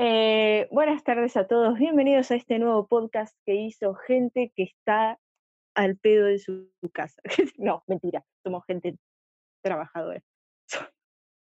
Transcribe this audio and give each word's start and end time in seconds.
Eh, 0.00 0.68
buenas 0.70 1.02
tardes 1.02 1.36
a 1.36 1.48
todos, 1.48 1.76
bienvenidos 1.76 2.30
a 2.30 2.36
este 2.36 2.60
nuevo 2.60 2.86
podcast 2.86 3.36
que 3.44 3.56
hizo 3.56 3.94
gente 3.96 4.52
que 4.54 4.62
está 4.62 5.18
al 5.74 5.96
pedo 5.96 6.26
de 6.26 6.38
su, 6.38 6.70
su 6.80 6.88
casa. 6.92 7.20
no, 7.58 7.82
mentira, 7.88 8.24
somos 8.44 8.64
gente 8.66 8.96
trabajadora. 9.60 10.22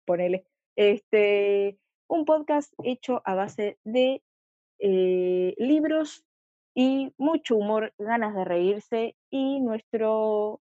Ponele. 0.06 0.46
Este, 0.74 1.78
un 2.08 2.24
podcast 2.24 2.72
hecho 2.82 3.20
a 3.26 3.34
base 3.34 3.78
de 3.84 4.22
eh, 4.78 5.54
libros 5.58 6.24
y 6.74 7.12
mucho 7.18 7.56
humor, 7.56 7.92
ganas 7.98 8.34
de 8.34 8.46
reírse 8.46 9.16
y 9.28 9.60
nuestro 9.60 10.62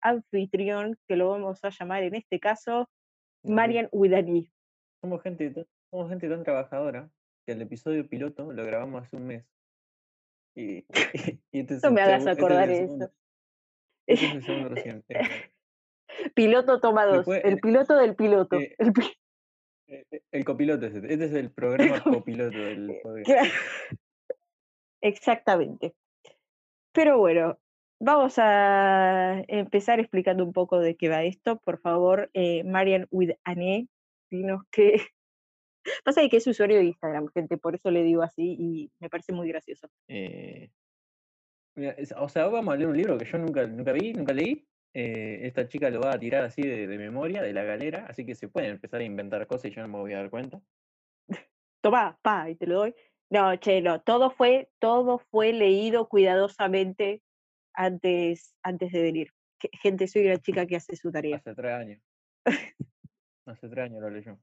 anfitrión, 0.00 0.96
que 1.08 1.16
lo 1.16 1.30
vamos 1.30 1.58
a 1.64 1.70
llamar 1.70 2.04
en 2.04 2.14
este 2.14 2.38
caso. 2.38 2.88
Marian 3.42 3.88
Widani. 3.90 4.48
Somos 5.00 5.20
gente, 5.22 5.66
somos 5.90 6.08
gente 6.08 6.28
tan 6.28 6.44
trabajadora 6.44 7.10
que 7.46 7.52
el 7.52 7.62
episodio 7.62 8.08
piloto 8.08 8.52
lo 8.52 8.64
grabamos 8.64 9.02
hace 9.02 9.16
un 9.16 9.26
mes. 9.26 9.44
Y, 10.54 10.84
y 11.52 11.60
este 11.60 11.74
es 11.76 11.82
No 11.82 11.90
me 11.92 12.02
hagas 12.02 12.20
este 12.20 12.30
es 12.32 12.38
acordar 12.38 12.68
segundo- 12.68 13.04
eso. 13.06 13.14
Este 14.06 14.26
es 14.26 14.34
el 14.34 14.42
segundo 14.44 14.68
recién. 14.74 15.04
eh, 15.08 15.20
Piloto 16.34 16.80
toma 16.80 17.04
dos, 17.06 17.18
Después, 17.18 17.44
el 17.44 17.58
piloto 17.60 17.96
del 17.96 18.14
piloto. 18.14 18.56
eh, 18.60 18.74
el 18.78 18.92
pi- 18.92 19.12
eh, 19.88 20.04
eh, 20.10 20.22
El 20.30 20.44
copiloto 20.44 20.86
es 20.86 20.94
este. 20.94 21.12
Este 21.12 21.24
es 21.26 21.32
el 21.32 21.50
programa 21.50 22.02
copi- 22.04 22.14
copiloto 22.14 22.58
del. 22.58 23.00
Claro, 23.24 23.48
Exactamente. 25.00 25.94
Pero 26.92 27.18
bueno, 27.18 27.58
vamos 28.00 28.34
a 28.38 29.42
empezar 29.48 30.00
explicando 30.00 30.44
un 30.44 30.52
poco 30.52 30.78
de 30.80 30.96
qué 30.96 31.08
va 31.08 31.22
esto. 31.24 31.58
Por 31.58 31.80
favor, 31.80 32.30
eh, 32.34 32.62
Marian 32.64 33.06
with 33.10 33.32
Ané, 33.44 33.88
dinos 34.30 34.62
qué. 34.70 35.00
Pasa 36.04 36.28
que 36.28 36.36
es 36.36 36.46
usuario 36.46 36.76
de 36.76 36.84
Instagram, 36.84 37.28
gente, 37.28 37.58
por 37.58 37.74
eso 37.74 37.90
le 37.90 38.02
digo 38.02 38.22
así 38.22 38.56
y 38.58 38.90
me 39.00 39.08
parece 39.08 39.32
muy 39.32 39.48
gracioso. 39.48 39.88
Eh, 40.08 40.70
o 42.16 42.28
sea, 42.28 42.46
vamos 42.46 42.72
a 42.72 42.76
leer 42.76 42.88
un 42.88 42.96
libro 42.96 43.18
que 43.18 43.24
yo 43.24 43.38
nunca, 43.38 43.66
nunca 43.66 43.92
vi, 43.92 44.12
nunca 44.12 44.32
leí. 44.32 44.66
Eh, 44.94 45.46
esta 45.46 45.66
chica 45.66 45.88
lo 45.88 46.00
va 46.00 46.12
a 46.12 46.18
tirar 46.18 46.44
así 46.44 46.60
de, 46.62 46.86
de 46.86 46.98
memoria, 46.98 47.40
de 47.40 47.54
la 47.54 47.64
galera, 47.64 48.06
así 48.08 48.26
que 48.26 48.34
se 48.34 48.48
pueden 48.48 48.72
empezar 48.72 49.00
a 49.00 49.04
inventar 49.04 49.46
cosas 49.46 49.70
y 49.70 49.74
yo 49.74 49.80
no 49.80 49.88
me 49.88 49.98
voy 49.98 50.12
a 50.12 50.18
dar 50.18 50.30
cuenta. 50.30 50.60
Toma, 51.80 52.18
pa, 52.22 52.50
y 52.50 52.56
te 52.56 52.66
lo 52.66 52.76
doy. 52.76 52.94
No, 53.30 53.56
che, 53.56 53.80
no, 53.80 54.02
todo 54.02 54.30
fue, 54.30 54.68
todo 54.78 55.18
fue 55.30 55.54
leído 55.54 56.08
cuidadosamente 56.08 57.22
antes, 57.72 58.54
antes 58.62 58.92
de 58.92 59.02
venir. 59.02 59.28
Gente, 59.80 60.06
soy 60.06 60.26
una 60.26 60.36
chica 60.36 60.66
que 60.66 60.76
hace 60.76 60.96
su 60.96 61.10
tarea. 61.10 61.36
Hace 61.36 61.54
tres 61.54 61.72
años. 61.72 62.02
Hace 63.46 63.68
tres 63.68 63.86
años 63.86 64.02
lo 64.02 64.10
leyó. 64.10 64.38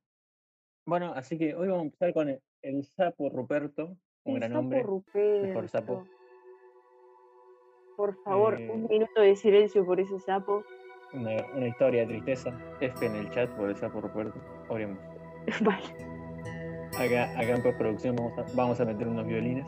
Bueno, 0.90 1.14
así 1.16 1.38
que 1.38 1.54
hoy 1.56 1.68
vamos 1.68 1.82
a 1.84 1.86
empezar 1.86 2.14
con 2.14 2.30
el, 2.30 2.42
el 2.64 2.84
sapo 2.84 3.30
Ruperto, 3.30 3.96
un 4.24 4.34
El 4.34 4.40
gran 4.40 4.52
sapo 4.52 4.60
hombre, 4.60 4.84
mejor 5.44 5.68
sapo. 5.70 5.94
Ruperto. 6.00 6.16
Por 7.96 8.24
favor, 8.24 8.54
un 8.56 8.86
Eh, 8.86 8.88
minuto 8.90 9.22
de 9.22 9.36
silencio 9.36 9.86
por 9.86 10.00
ese 10.00 10.20
sapo. 10.20 10.64
una, 11.14 11.32
una 11.56 11.68
historia 11.68 12.02
de 12.02 12.08
tristeza. 12.08 12.58
F 12.82 13.06
en 13.06 13.16
el 13.16 13.30
chat 13.30 13.50
por 13.52 13.70
el 13.70 13.76
sapo 13.76 14.02
Ruperto. 14.02 14.40
Oremos. 14.70 14.98
Vale. 15.62 15.84
Acá, 16.98 17.32
acá 17.40 17.56
en 17.56 17.62
postproducción 17.64 18.16
vamos 18.16 18.38
a, 18.40 18.46
vamos 18.56 18.80
a 18.82 18.86
meter 18.86 19.08
unos 19.08 19.28
violines. 19.28 19.66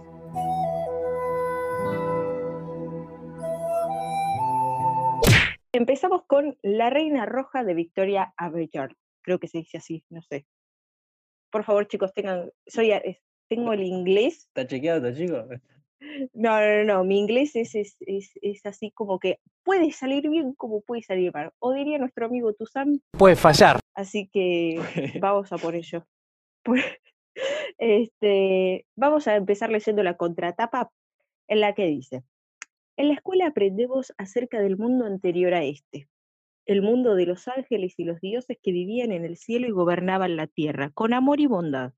Empezamos 5.74 6.24
con 6.28 6.58
La 6.62 6.90
Reina 6.90 7.26
Roja 7.26 7.64
de 7.64 7.74
Victoria 7.74 8.34
Aveyard. 8.38 8.96
Creo 9.22 9.40
que 9.40 9.48
se 9.48 9.60
dice 9.60 9.78
así, 9.78 10.04
no 10.10 10.22
sé. 10.22 10.46
Por 11.52 11.64
favor, 11.64 11.88
chicos, 11.88 12.14
tengan. 12.14 12.50
Soy, 12.66 12.92
tengo 13.50 13.74
el 13.74 13.84
inglés. 13.84 14.46
¿Está 14.48 14.66
chequeado, 14.68 15.08
está 15.08 15.20
chico? 15.20 15.46
No, 16.34 16.60
no, 16.60 16.84
no, 16.84 17.04
mi 17.04 17.20
inglés 17.20 17.56
es, 17.56 17.76
es, 17.76 17.96
es, 18.00 18.32
es 18.42 18.66
así 18.66 18.90
como 18.90 19.20
que 19.20 19.38
puede 19.64 19.92
salir 19.92 20.28
bien 20.28 20.56
como 20.56 20.82
puede 20.82 21.04
salir 21.04 21.32
mal. 21.32 21.52
O 21.60 21.74
diría 21.74 22.00
nuestro 22.00 22.26
amigo 22.26 22.54
Tuzam, 22.56 23.00
Puede 23.12 23.36
fallar. 23.36 23.80
así 23.94 24.28
que 24.34 24.80
vamos 25.22 25.52
a 25.54 25.58
por 25.58 25.76
ello. 25.76 26.04
Pues, 26.64 26.84
Este, 27.78 28.86
vamos 28.96 29.28
a 29.28 29.36
empezar 29.36 29.70
leyendo 29.70 30.04
la 30.04 30.18
contratapa 30.18 30.92
en 31.48 31.60
la 31.62 31.74
que 31.74 31.86
dice, 31.86 32.24
en 32.98 33.08
la 33.08 33.14
escuela 33.14 33.48
aprendemos 33.48 34.14
acerca 34.18 34.60
del 34.60 34.78
mundo 34.78 35.06
anterior 35.06 35.54
a 35.54 35.64
este, 35.64 36.08
el 36.72 36.82
mundo 36.82 37.16
de 37.16 37.26
los 37.26 37.48
ángeles 37.48 37.96
y 37.98 38.04
los 38.04 38.20
dioses 38.22 38.58
que 38.62 38.72
vivían 38.72 39.12
en 39.12 39.26
el 39.26 39.38
cielo 39.38 39.68
y 39.68 39.72
gobernaban 39.72 40.36
la 40.36 40.48
tierra, 40.48 40.92
con 40.94 41.14
amor 41.14 41.40
y 41.40 41.48
bondad. 41.48 41.94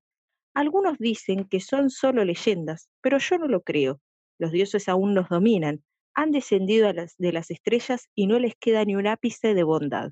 Algunos 0.54 0.98
dicen 0.98 1.48
que 1.48 1.60
son 1.60 1.90
solo 1.90 2.24
leyendas, 2.24 2.88
pero 3.00 3.18
yo 3.18 3.38
no 3.38 3.48
lo 3.48 3.62
creo. 3.62 4.00
Los 4.38 4.52
dioses 4.52 4.88
aún 4.88 5.14
nos 5.14 5.28
dominan, 5.28 5.84
han 6.14 6.30
descendido 6.30 6.92
de 6.92 7.32
las 7.32 7.50
estrellas 7.50 8.08
y 8.14 8.26
no 8.26 8.38
les 8.38 8.54
queda 8.56 8.84
ni 8.84 8.96
un 8.96 9.06
ápice 9.06 9.54
de 9.54 9.62
bondad. 9.62 10.10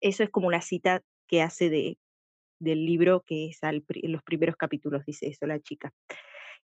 Eso 0.00 0.24
es 0.24 0.30
como 0.30 0.48
una 0.48 0.60
cita 0.60 1.02
que 1.28 1.42
hace 1.42 1.70
de, 1.70 1.98
del 2.58 2.84
libro 2.84 3.22
que 3.26 3.46
es 3.46 3.62
al 3.62 3.84
en 3.88 4.12
los 4.12 4.22
primeros 4.22 4.56
capítulos, 4.56 5.04
dice 5.06 5.28
eso 5.28 5.46
la 5.46 5.60
chica. 5.60 5.92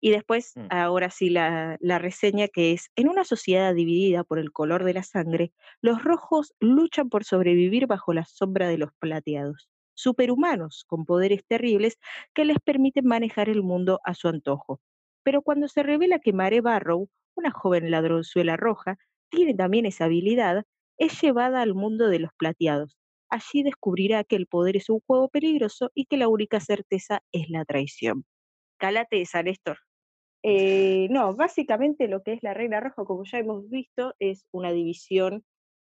Y 0.02 0.12
después, 0.12 0.58
Mm. 0.58 0.70
ahora 0.70 1.10
sí, 1.10 1.30
la, 1.30 1.78
la 1.80 2.00
reseña 2.00 2.48
que 2.48 2.74
es, 2.74 2.90
en 2.96 3.10
una 3.10 3.24
sociedad 3.24 3.74
dividida 3.74 4.24
por 4.24 4.40
el 4.40 4.52
color 4.52 4.84
de 4.84 4.94
la 4.94 5.04
sangre, 5.04 5.54
los 5.82 6.04
rojos 6.04 6.54
luchan 6.60 7.10
por 7.10 7.24
sobrevivir 7.24 7.88
bajo 7.88 8.14
la 8.14 8.26
sombra 8.26 8.68
de 8.70 8.78
los 8.78 8.92
plateados, 9.00 9.70
superhumanos 9.96 10.86
con 10.88 11.06
poderes 11.06 11.46
terribles 11.48 11.98
que 12.34 12.46
les 12.46 12.60
permiten 12.60 13.06
manejar 13.06 13.50
el 13.50 13.64
mundo 13.64 14.00
a 14.04 14.14
su 14.14 14.28
antojo. 14.28 14.82
Pero 15.24 15.42
cuando 15.42 15.68
se 15.68 15.84
revela 15.84 16.20
que 16.20 16.34
Mare 16.34 16.62
Barrow, 16.62 17.10
una 17.36 17.52
joven 17.52 17.90
ladronzuela 17.92 18.58
roja, 18.58 18.98
tiene 19.30 19.54
también 19.56 19.86
esa 19.86 20.06
habilidad, 20.06 20.64
es 20.98 21.20
llevada 21.22 21.62
al 21.62 21.74
mundo 21.74 22.08
de 22.10 22.20
los 22.20 22.32
plateados. 22.38 22.98
Allí 23.30 23.64
descubrirá 23.64 24.24
que 24.24 24.36
el 24.36 24.48
poder 24.48 24.78
es 24.78 24.90
un 24.90 25.00
juego 25.06 25.30
peligroso 25.30 25.90
y 25.94 26.06
que 26.06 26.18
la 26.18 26.28
única 26.28 26.60
certeza 26.60 27.22
es 27.32 27.50
la 27.50 27.66
traición. 27.66 28.24
Calate 28.78 29.20
esa, 29.22 29.44
Néstor. 29.44 29.80
Eh, 30.48 31.08
no, 31.10 31.34
básicamente 31.34 32.08
lo 32.08 32.22
que 32.22 32.34
es 32.34 32.44
la 32.44 32.54
Reina 32.54 32.80
Roja, 32.80 33.04
como 33.04 33.24
ya 33.24 33.40
hemos 33.40 33.68
visto, 33.68 34.14
es 34.20 34.46
una 34.52 34.72
división, 34.72 35.44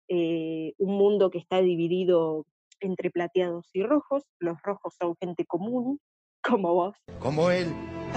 eh, 0.08 0.74
un 0.80 0.98
mundo 0.98 1.30
que 1.30 1.38
está 1.38 1.62
dividido 1.62 2.48
entre 2.80 3.12
plateados 3.12 3.70
y 3.74 3.84
rojos. 3.84 4.24
Los 4.40 4.60
rojos 4.64 4.96
son 5.00 5.16
gente 5.22 5.46
común, 5.46 6.00
como 6.44 6.74
vos. 6.74 6.98
Como 7.20 7.52
él, 7.52 7.68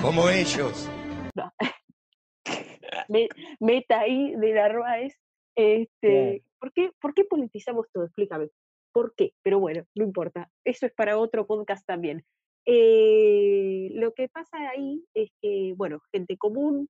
como 0.01 0.29
ellos. 0.31 0.89
No. 1.37 1.53
Me- 3.09 3.29
Meta 3.61 4.01
ahí 4.01 4.35
de 4.35 4.53
Narváez. 4.53 5.15
Este, 5.55 5.91
Claro. 6.01 6.39
¿por, 6.59 6.73
qué, 6.73 6.91
¿Por 7.01 7.15
qué 7.15 7.25
politizamos 7.25 7.87
todo? 7.93 8.05
Explícame. 8.05 8.49
¿Por 8.93 9.15
qué? 9.15 9.33
Pero 9.43 9.61
bueno, 9.61 9.85
no 9.95 10.05
importa. 10.05 10.51
Eso 10.65 10.87
es 10.87 10.93
para 10.93 11.19
otro 11.19 11.47
podcast 11.47 11.87
también. 11.87 12.25
Eh, 12.73 13.91
lo 13.95 14.15
que 14.15 14.29
pasa 14.29 14.57
ahí 14.71 15.05
es 15.13 15.29
que, 15.43 15.75
bueno, 15.77 15.99
gente 16.13 16.37
común, 16.37 16.89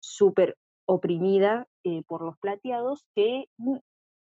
súper 0.00 0.56
oprimida 0.86 1.68
eh, 1.84 2.02
por 2.06 2.22
los 2.22 2.38
plateados, 2.38 3.06
que 3.14 3.44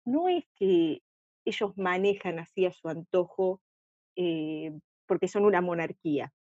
no 0.04 0.28
es 0.28 0.44
que 0.54 1.00
ellos 1.44 1.76
manejan 1.76 2.38
así 2.38 2.64
a 2.64 2.70
su 2.70 2.88
antojo, 2.88 3.60
eh, 4.14 4.70
porque 5.06 5.26
son 5.26 5.46
una 5.46 5.60
monarquía. 5.60 6.32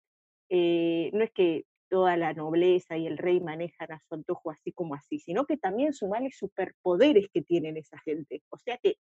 No 0.51 1.25
es 1.25 1.31
que 1.33 1.65
toda 1.89 2.19
la 2.19 2.35
nobleza 2.35 2.99
y 2.99 3.07
el 3.07 3.17
rey 3.17 3.41
manejan 3.41 3.91
a 3.93 4.01
su 4.07 4.17
antojo 4.17 4.51
así 4.51 4.71
como 4.71 4.95
así, 4.97 5.19
sino 5.19 5.47
que 5.47 5.57
también 5.57 5.95
sumarle 5.95 6.31
superpoderes 6.31 7.29
que 7.33 7.41
tienen 7.41 7.79
esa 7.79 7.99
gente. 8.01 8.43
O 8.51 8.59
sea 8.59 8.77
que 8.83 8.97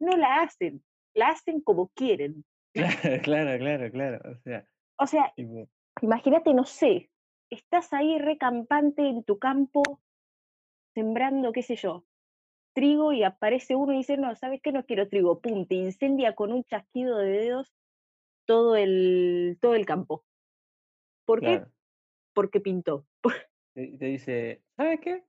no 0.00 0.16
la 0.16 0.42
hacen, 0.42 0.82
la 1.14 1.28
hacen 1.28 1.60
como 1.60 1.88
quieren. 1.94 2.44
Claro, 3.22 3.22
claro, 3.22 3.58
claro, 3.58 3.90
claro. 3.90 4.32
O 4.32 4.38
sea, 4.40 4.66
O 5.02 5.06
sea, 5.08 5.34
imagínate, 6.00 6.54
no 6.54 6.64
sé, 6.64 7.10
estás 7.50 7.92
ahí 7.92 8.18
recampante 8.18 9.08
en 9.08 9.24
tu 9.24 9.40
campo, 9.40 10.00
sembrando, 10.94 11.50
qué 11.50 11.64
sé 11.64 11.74
yo, 11.74 12.04
trigo 12.72 13.12
y 13.12 13.24
aparece 13.24 13.74
uno 13.74 13.94
y 13.94 13.96
dice, 13.96 14.16
no, 14.16 14.32
¿sabes 14.36 14.60
qué? 14.62 14.70
No 14.70 14.86
quiero 14.86 15.08
trigo, 15.08 15.40
pum, 15.40 15.66
te 15.66 15.74
incendia 15.74 16.36
con 16.36 16.52
un 16.52 16.62
chasquido 16.62 17.18
de 17.18 17.30
dedos 17.32 17.74
todo 18.46 18.76
el, 18.76 19.58
todo 19.60 19.74
el 19.74 19.86
campo. 19.86 20.24
¿Por 21.24 21.40
qué? 21.40 21.64
Porque 22.32 22.60
pintó. 22.60 23.04
Te, 23.74 23.96
te 23.96 24.04
dice, 24.04 24.62
¿sabes 24.76 25.00
qué? 25.00 25.24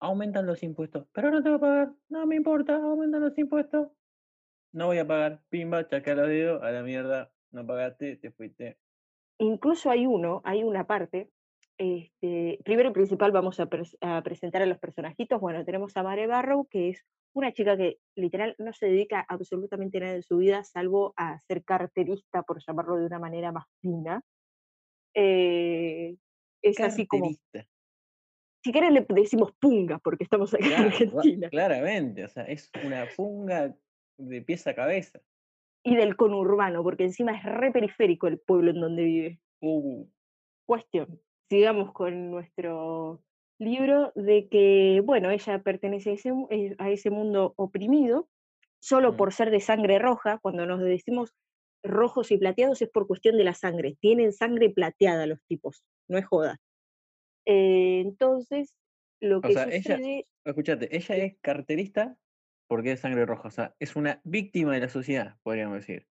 Aumentan 0.00 0.46
los 0.46 0.62
impuestos, 0.62 1.06
pero 1.12 1.30
no 1.30 1.42
te 1.42 1.50
voy 1.50 1.58
a 1.58 1.60
pagar, 1.60 1.94
no 2.08 2.26
me 2.26 2.34
importa, 2.34 2.76
aumentan 2.76 3.20
los 3.20 3.38
impuestos. 3.38 3.90
No 4.72 4.86
voy 4.86 4.98
a 4.98 5.06
pagar, 5.06 5.42
pimba, 5.50 5.86
chasca 5.86 6.14
los 6.14 6.28
dedos, 6.28 6.62
a 6.62 6.70
la 6.70 6.82
mierda, 6.82 7.30
no 7.52 7.64
pagaste, 7.64 8.16
te 8.16 8.30
fuiste. 8.30 8.78
Incluso 9.38 9.90
hay 9.90 10.06
uno, 10.06 10.40
hay 10.44 10.62
una 10.64 10.86
parte, 10.86 11.28
este, 11.78 12.58
primero 12.64 12.90
y 12.90 12.92
principal 12.92 13.32
vamos 13.32 13.58
a, 13.60 13.66
pres- 13.66 13.96
a 14.00 14.22
presentar 14.22 14.62
a 14.62 14.66
los 14.66 14.78
personajitos. 14.78 15.40
Bueno, 15.40 15.64
tenemos 15.64 15.96
a 15.96 16.02
Mare 16.02 16.26
Barrow, 16.26 16.66
que 16.68 16.90
es 16.90 17.04
una 17.34 17.52
chica 17.52 17.76
que 17.76 17.98
literal 18.16 18.54
no 18.58 18.72
se 18.72 18.86
dedica 18.86 19.20
a 19.20 19.34
absolutamente 19.34 19.98
nada 19.98 20.14
en 20.14 20.22
su 20.22 20.36
vida, 20.38 20.62
salvo 20.62 21.14
a 21.16 21.40
ser 21.48 21.64
carterista, 21.64 22.42
por 22.44 22.62
llamarlo 22.64 22.96
de 22.96 23.06
una 23.06 23.18
manera 23.18 23.50
más 23.50 23.64
fina. 23.80 24.22
eh, 25.14 26.16
es 26.62 26.80
así 26.80 27.06
como, 27.06 27.30
si 28.64 28.72
querés 28.72 28.92
le 28.92 29.04
decimos 29.10 29.52
punga, 29.60 29.98
porque 29.98 30.24
estamos 30.24 30.54
acá 30.54 30.64
en 30.64 30.70
Claro, 30.70 30.84
va- 30.84 31.20
Argentina. 31.20 31.48
claramente, 31.50 32.24
o 32.24 32.28
sea, 32.28 32.44
es 32.44 32.70
una 32.84 33.04
punga 33.16 33.74
de 34.16 34.42
pies 34.42 34.66
a 34.66 34.74
cabeza. 34.74 35.20
Y 35.84 35.96
del 35.96 36.16
conurbano, 36.16 36.82
porque 36.82 37.04
encima 37.04 37.32
es 37.36 37.44
re 37.44 37.70
periférico 37.70 38.26
el 38.26 38.38
pueblo 38.40 38.70
en 38.70 38.80
donde 38.80 39.04
vive. 39.04 39.40
Uh, 39.60 40.06
Cuestión, 40.66 41.20
sigamos 41.50 41.92
con 41.92 42.30
nuestro 42.30 43.22
libro 43.58 44.12
de 44.14 44.48
que, 44.48 45.02
bueno, 45.04 45.30
ella 45.30 45.62
pertenece 45.62 46.10
a 46.10 46.12
ese, 46.14 46.32
eh, 46.50 46.74
a 46.78 46.90
ese 46.90 47.10
mundo 47.10 47.52
oprimido, 47.56 48.28
solo 48.80 49.12
Mm. 49.12 49.16
por 49.16 49.32
ser 49.32 49.50
de 49.50 49.60
sangre 49.60 49.98
roja, 49.98 50.38
cuando 50.38 50.66
nos 50.66 50.80
decimos 50.80 51.34
rojos 51.84 52.30
y 52.30 52.38
plateados 52.38 52.80
es 52.80 52.88
por 52.88 53.06
cuestión 53.06 53.36
de 53.36 53.44
la 53.44 53.54
sangre, 53.54 53.96
tienen 54.00 54.32
sangre 54.32 54.70
plateada 54.70 55.26
los 55.26 55.38
tipos, 55.46 55.84
no 56.08 56.16
es 56.16 56.24
joda. 56.26 56.58
Eh, 57.46 58.00
entonces, 58.00 58.74
lo 59.20 59.38
o 59.38 59.40
que 59.42 59.52
sea, 59.52 59.64
ella, 59.64 59.96
sucede, 59.98 60.26
escúchate, 60.44 60.96
ella 60.96 61.16
es 61.16 61.36
carterista 61.42 62.16
porque 62.66 62.92
es 62.92 63.00
sangre 63.00 63.26
roja, 63.26 63.48
o 63.48 63.50
sea, 63.50 63.74
es 63.78 63.96
una 63.96 64.20
víctima 64.24 64.72
de 64.72 64.80
la 64.80 64.88
sociedad, 64.88 65.36
podríamos 65.42 65.76
decir. 65.76 66.06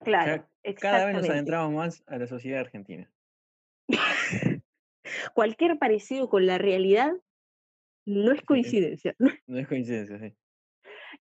claro, 0.00 0.48
Ya 0.64 0.74
cada 0.74 1.06
vez 1.06 1.16
nos 1.16 1.28
adentramos 1.28 1.72
más 1.72 2.04
a 2.06 2.18
la 2.18 2.26
sociedad 2.26 2.60
argentina. 2.60 3.10
Cualquier 5.34 5.78
parecido 5.78 6.28
con 6.28 6.46
la 6.46 6.58
realidad 6.58 7.12
no 8.06 8.32
es 8.32 8.42
coincidencia. 8.42 9.14
no 9.46 9.58
es 9.58 9.68
coincidencia, 9.68 10.18
sí. 10.18 10.34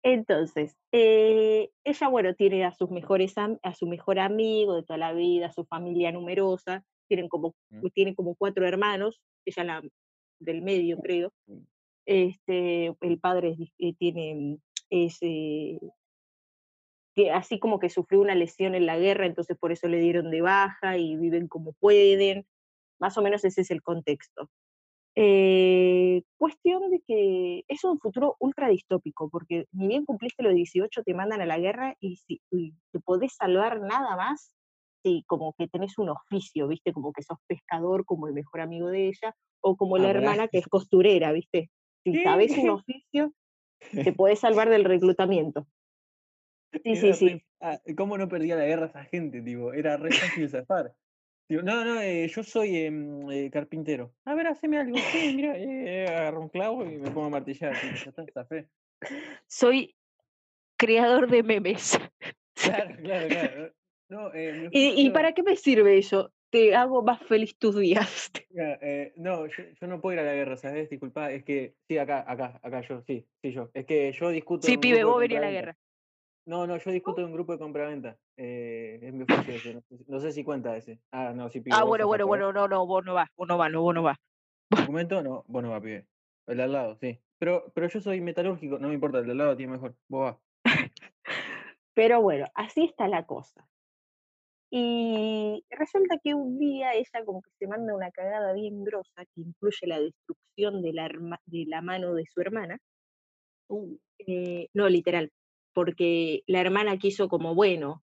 Entonces, 0.02 0.76
eh, 0.92 1.70
ella, 1.84 2.08
bueno, 2.08 2.34
tiene 2.34 2.64
a 2.64 2.72
sus 2.72 2.90
mejores 2.90 3.34
a 3.38 3.74
su 3.74 3.86
mejor 3.86 4.18
amigo 4.18 4.76
de 4.76 4.82
toda 4.82 4.98
la 4.98 5.12
vida, 5.12 5.52
su 5.52 5.64
familia 5.64 6.12
numerosa, 6.12 6.84
tienen 7.08 7.28
como, 7.28 7.54
Mm. 7.70 7.86
tiene 7.94 8.14
como 8.14 8.34
cuatro 8.36 8.66
hermanos, 8.66 9.20
ella 9.44 9.64
la 9.64 9.82
del 10.40 10.62
medio, 10.62 10.98
creo. 10.98 11.32
Mm. 12.08 12.26
Este, 12.30 12.94
el 13.00 13.20
padre 13.20 13.56
eh, 13.78 13.94
tiene, 13.98 14.58
es, 14.90 15.18
eh, 15.22 15.78
que 17.14 17.30
así 17.32 17.58
como 17.58 17.78
que 17.78 17.88
sufrió 17.90 18.20
una 18.20 18.34
lesión 18.34 18.74
en 18.74 18.86
la 18.86 18.98
guerra, 18.98 19.26
entonces 19.26 19.56
por 19.58 19.72
eso 19.72 19.88
le 19.88 19.98
dieron 20.00 20.30
de 20.30 20.42
baja 20.42 20.98
y 20.98 21.16
viven 21.16 21.48
como 21.48 21.72
pueden. 21.74 22.46
Más 23.00 23.18
o 23.18 23.22
menos 23.22 23.44
ese 23.44 23.62
es 23.62 23.70
el 23.70 23.82
contexto. 23.82 24.50
Eh, 25.16 26.22
cuestión 26.38 26.90
de 26.90 27.02
que 27.06 27.64
es 27.68 27.84
un 27.84 27.98
futuro 28.00 28.36
ultra 28.40 28.68
distópico, 28.68 29.30
porque 29.30 29.66
ni 29.72 29.88
bien 29.88 30.04
cumpliste 30.06 30.42
los 30.42 30.54
18 30.54 31.02
te 31.04 31.14
mandan 31.14 31.40
a 31.42 31.46
la 31.46 31.58
guerra 31.58 31.96
y 32.00 32.16
si 32.16 32.42
y 32.50 32.74
te 32.92 33.00
podés 33.00 33.34
salvar 33.36 33.80
nada 33.80 34.16
más 34.16 34.52
si 35.04 35.24
como 35.26 35.54
que 35.58 35.68
tenés 35.68 35.98
un 35.98 36.10
oficio, 36.10 36.68
¿viste? 36.68 36.92
Como 36.92 37.12
que 37.12 37.22
sos 37.22 37.38
pescador 37.48 38.04
como 38.06 38.28
el 38.28 38.34
mejor 38.34 38.60
amigo 38.62 38.88
de 38.88 39.08
ella, 39.08 39.34
o 39.62 39.76
como 39.76 39.98
Ah, 39.98 40.00
la 40.00 40.08
pará. 40.08 40.10
hermana 40.10 40.48
que 40.48 40.58
es 40.58 40.66
costurera, 40.68 41.32
¿viste? 41.32 41.70
Si 42.12 42.22
sabés 42.22 42.56
un 42.56 42.64
¿Qué? 42.64 42.70
oficio, 42.70 43.32
te 43.90 44.12
podés 44.12 44.38
salvar 44.38 44.68
del 44.70 44.84
reclutamiento. 44.84 45.66
Sí, 46.72 46.94
sí, 46.96 47.06
Era 47.06 47.16
sí. 47.16 47.42
ah, 47.60 47.80
¿Cómo 47.96 48.16
no 48.16 48.28
perdía 48.28 48.54
la 48.54 48.64
guerra 48.64 48.86
esa 48.86 49.04
gente? 49.04 49.42
Tipo, 49.42 49.72
era 49.72 49.96
re 49.96 50.12
fácil 50.12 50.48
zafar. 50.48 50.94
Digo, 51.48 51.62
no, 51.62 51.84
no, 51.84 52.00
eh, 52.00 52.28
yo 52.28 52.42
soy 52.44 52.76
em, 52.76 53.30
eh, 53.30 53.50
carpintero. 53.50 54.12
A 54.24 54.34
ver, 54.34 54.46
haceme 54.48 54.78
algo. 54.78 54.96
Sí, 54.98 55.32
mira, 55.34 55.56
eh, 55.56 56.06
agarro 56.08 56.42
un 56.42 56.48
clavo 56.48 56.84
y 56.84 56.98
me 56.98 57.10
pongo 57.10 57.26
a 57.26 57.30
martillar. 57.30 57.72
tipo, 57.80 57.94
ya 57.94 58.10
está, 58.10 58.24
zafé. 58.32 58.68
Soy 59.46 59.96
creador 60.76 61.28
de 61.28 61.42
memes. 61.42 61.98
Claro, 62.54 62.96
claro, 63.02 63.28
claro. 63.28 63.72
No, 64.08 64.30
¿Y, 64.70 65.10
para 65.10 65.32
qué 65.32 65.42
me 65.42 65.56
sirve 65.56 65.98
eso? 65.98 66.32
Te 66.50 66.74
hago 66.74 67.02
más 67.02 67.20
feliz 67.22 67.56
tus 67.58 67.76
días. 67.78 68.30
Eh, 68.58 69.12
no, 69.16 69.46
yo, 69.48 69.64
yo 69.78 69.86
no 69.86 70.00
puedo 70.00 70.14
ir 70.14 70.20
a 70.20 70.24
la 70.24 70.32
guerra, 70.32 70.56
¿sabes? 70.56 70.88
Disculpa, 70.88 71.30
es 71.30 71.44
que, 71.44 71.74
sí, 71.86 71.98
acá, 71.98 72.24
acá, 72.26 72.58
acá, 72.62 72.80
yo, 72.80 73.02
sí, 73.02 73.26
sí, 73.42 73.52
yo. 73.52 73.68
Es 73.74 73.84
que 73.84 74.10
yo 74.12 74.30
discuto 74.30 74.66
Sí, 74.66 74.78
pibe, 74.78 74.98
de 74.98 75.04
vos 75.04 75.18
venís 75.20 75.36
a 75.36 75.40
la 75.42 75.50
guerra. 75.50 75.78
No, 76.46 76.66
no, 76.66 76.78
yo 76.78 76.90
discuto 76.90 77.20
en 77.20 77.26
un 77.26 77.32
grupo 77.34 77.52
de 77.52 77.58
compraventa. 77.58 78.16
Eh, 78.38 78.98
es 79.02 79.12
mi 79.12 79.24
oficio 79.24 79.52
ese, 79.54 79.74
no 79.74 79.82
sé, 79.82 79.98
si- 79.98 80.04
no 80.08 80.20
sé 80.20 80.32
si 80.32 80.42
cuenta 80.42 80.74
ese. 80.74 81.00
Ah, 81.10 81.34
no, 81.36 81.50
sí, 81.50 81.60
pibe, 81.60 81.76
Ah, 81.76 81.82
bueno, 81.84 82.06
bueno, 82.06 82.26
bueno, 82.26 82.50
no, 82.54 82.66
no, 82.66 82.86
vos 82.86 83.04
no 83.04 83.12
vas, 83.12 83.28
vos 83.36 83.46
no 83.46 83.58
vas, 83.58 83.70
no, 83.70 83.82
vos 83.82 83.94
no 83.94 84.02
vas. 84.02 84.16
¿Documento? 84.70 85.22
No, 85.22 85.44
vos 85.48 85.62
no 85.62 85.70
va, 85.72 85.80
pibe. 85.82 86.06
El 86.46 86.56
de 86.56 86.62
al 86.62 86.72
lado, 86.72 86.96
sí. 86.98 87.20
Pero, 87.38 87.70
pero 87.74 87.88
yo 87.88 88.00
soy 88.00 88.22
metalúrgico, 88.22 88.78
no 88.78 88.88
me 88.88 88.94
importa, 88.94 89.18
el 89.18 89.26
de 89.26 89.32
al 89.32 89.38
lado 89.38 89.56
tiene 89.56 89.72
mejor. 89.72 89.94
Vos 90.08 90.32
va. 90.32 90.40
Pero 91.92 92.22
bueno, 92.22 92.46
así 92.54 92.84
está 92.84 93.06
la 93.08 93.26
cosa. 93.26 93.68
Y 94.78 95.64
resulta 95.70 96.18
que 96.22 96.34
un 96.34 96.58
día 96.58 96.92
ella 96.94 97.24
como 97.24 97.40
que 97.40 97.50
se 97.58 97.66
manda 97.66 97.94
una 97.94 98.10
cagada 98.10 98.52
bien 98.52 98.84
grosa 98.84 99.24
que 99.34 99.40
incluye 99.40 99.86
la 99.86 100.00
destrucción 100.00 100.82
de 100.82 100.92
la, 100.92 101.06
herma- 101.06 101.40
de 101.46 101.64
la 101.66 101.80
mano 101.82 102.14
de 102.14 102.24
su 102.26 102.40
hermana. 102.42 102.78
Uh, 103.68 103.96
Eh, 104.26 104.68
no, 104.74 104.88
literal, 104.88 105.30
porque 105.74 106.42
la 106.46 106.60
hermana 106.60 106.98
quiso 106.98 107.28
como, 107.28 107.54
bueno, 107.54 108.02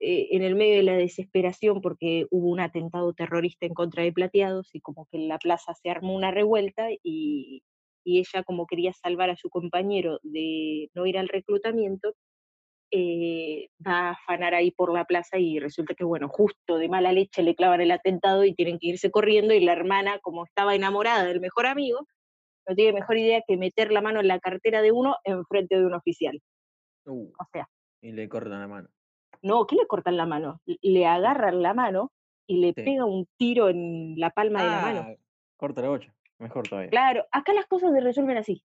eh, 0.00 0.28
en 0.32 0.42
el 0.42 0.54
medio 0.56 0.76
de 0.76 0.82
la 0.84 0.94
desesperación 0.96 1.80
porque 1.82 2.26
hubo 2.30 2.48
un 2.50 2.60
atentado 2.60 3.12
terrorista 3.14 3.66
en 3.66 3.74
contra 3.74 4.02
de 4.04 4.12
Plateados 4.12 4.70
y 4.74 4.80
como 4.80 5.06
que 5.10 5.18
en 5.18 5.28
la 5.28 5.38
plaza 5.38 5.74
se 5.74 5.90
armó 5.90 6.14
una 6.16 6.30
revuelta 6.32 6.88
y, 7.02 7.62
y 8.04 8.20
ella 8.20 8.42
como 8.44 8.66
quería 8.66 8.92
salvar 8.94 9.30
a 9.30 9.36
su 9.36 9.50
compañero 9.50 10.20
de 10.22 10.90
no 10.94 11.06
ir 11.06 11.18
al 11.18 11.28
reclutamiento, 11.28 12.14
eh, 12.90 13.68
va 13.86 14.08
a 14.08 14.10
afanar 14.10 14.54
ahí 14.54 14.70
por 14.70 14.92
la 14.92 15.04
plaza 15.04 15.38
y 15.38 15.58
resulta 15.58 15.94
que, 15.94 16.04
bueno, 16.04 16.28
justo 16.28 16.76
de 16.78 16.88
mala 16.88 17.12
leche 17.12 17.42
le 17.42 17.54
clavan 17.54 17.80
el 17.80 17.90
atentado 17.90 18.44
y 18.44 18.54
tienen 18.54 18.78
que 18.78 18.88
irse 18.88 19.10
corriendo 19.10 19.54
y 19.54 19.60
la 19.60 19.72
hermana, 19.72 20.18
como 20.20 20.44
estaba 20.44 20.74
enamorada 20.74 21.24
del 21.24 21.40
mejor 21.40 21.66
amigo, 21.66 22.06
no 22.68 22.74
tiene 22.74 22.92
mejor 22.92 23.16
idea 23.18 23.42
que 23.46 23.56
meter 23.56 23.90
la 23.92 24.00
mano 24.02 24.20
en 24.20 24.28
la 24.28 24.38
cartera 24.40 24.82
de 24.82 24.92
uno 24.92 25.16
en 25.24 25.44
frente 25.46 25.76
de 25.78 25.86
un 25.86 25.94
oficial. 25.94 26.40
uh, 27.06 27.32
O 27.38 27.44
sea, 27.52 27.68
y 28.02 28.12
le 28.12 28.28
cortan 28.28 28.60
la 28.60 28.68
mano. 28.68 28.88
no, 29.42 29.66
¿qué 29.66 29.76
le 29.76 29.86
cortan 29.86 30.16
la 30.16 30.26
mano? 30.26 30.60
Le 30.66 31.06
agarran 31.06 31.62
la 31.62 31.74
mano 31.74 32.12
y 32.46 32.60
le 32.60 32.68
Sí. 32.68 32.82
pega 32.82 33.04
un 33.04 33.26
tiro 33.38 33.68
en 33.68 34.14
la 34.18 34.30
palma 34.30 34.62
de 34.62 34.68
la 34.70 34.80
mano. 34.82 35.00
Ah, 35.08 35.14
corta 35.56 35.82
la 35.82 35.88
bocha. 35.88 36.14
Mejor 36.38 36.66
todavía. 36.68 36.90
Claro, 36.90 37.24
acá 37.32 37.52
las 37.52 37.66
cosas 37.66 37.92
se 37.92 38.00
resuelven 38.00 38.38
así. 38.38 38.62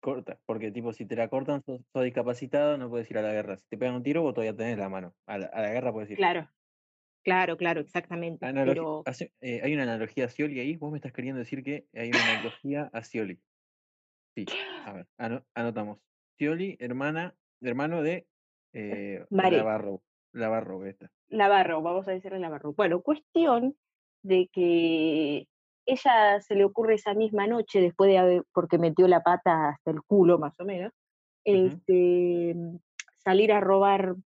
Corta. 0.00 0.38
Porque, 0.46 0.70
tipo, 0.70 0.92
si 0.92 1.04
te 1.06 1.16
la 1.16 1.28
cortan, 1.28 1.62
sos, 1.62 1.80
sos 1.92 2.04
discapacitado, 2.04 2.78
no 2.78 2.88
puedes 2.88 3.10
ir 3.10 3.18
a 3.18 3.22
la 3.22 3.32
guerra. 3.32 3.56
Si 3.58 3.66
te 3.68 3.76
pegan 3.76 3.96
un 3.96 4.02
tiro, 4.02 4.22
vos 4.22 4.32
todavía 4.34 4.56
tenés 4.56 4.78
la 4.78 4.88
mano. 4.88 5.14
A 5.26 5.38
la, 5.38 5.46
a 5.46 5.60
la 5.62 5.70
guerra 5.72 5.92
puedes 5.92 6.10
ir. 6.10 6.16
Claro, 6.16 6.48
claro, 7.24 7.56
claro, 7.56 7.80
exactamente. 7.80 8.46
Analogi- 8.46 8.68
Pero 8.68 9.02
hace- 9.06 9.32
eh, 9.40 9.60
hay 9.62 9.74
una 9.74 9.82
analogía 9.82 10.24
a 10.26 10.28
Scioli 10.28 10.60
ahí. 10.60 10.76
Vos 10.76 10.90
me 10.90 10.98
estás 10.98 11.12
queriendo 11.12 11.38
decir 11.38 11.62
que 11.62 11.86
hay 11.94 12.08
una 12.10 12.24
analogía 12.38 12.90
a 12.92 13.02
Scioli. 13.02 13.38
Sí. 14.34 14.46
A 14.86 14.92
ver, 14.92 15.06
ano- 15.18 15.44
anotamos. 15.54 15.98
Scioli, 16.36 16.76
hermana, 16.78 17.34
hermano 17.60 18.02
de 18.02 18.26
eh. 18.72 19.24
Lavarro. 19.30 20.02
Lavarro, 20.32 20.84
esta. 20.86 21.10
Navarro, 21.30 21.82
vamos 21.82 22.06
a 22.06 22.12
decirle 22.12 22.38
Navarro. 22.38 22.72
Bueno, 22.74 23.02
cuestión 23.02 23.76
de 24.22 24.48
que 24.52 25.48
ella 25.88 26.40
se 26.40 26.54
le 26.54 26.64
ocurre 26.64 26.94
esa 26.94 27.14
misma 27.14 27.46
noche, 27.46 27.80
después 27.80 28.08
de 28.10 28.18
haber, 28.18 28.42
porque 28.52 28.78
metió 28.78 29.08
la 29.08 29.22
pata 29.22 29.70
hasta 29.70 29.90
el 29.90 30.02
culo 30.02 30.38
más 30.38 30.58
o 30.60 30.64
menos, 30.64 30.92
este, 31.44 32.54
salir 33.24 33.52
a 33.52 33.60
robar 33.60 34.02
Ella 34.10 34.16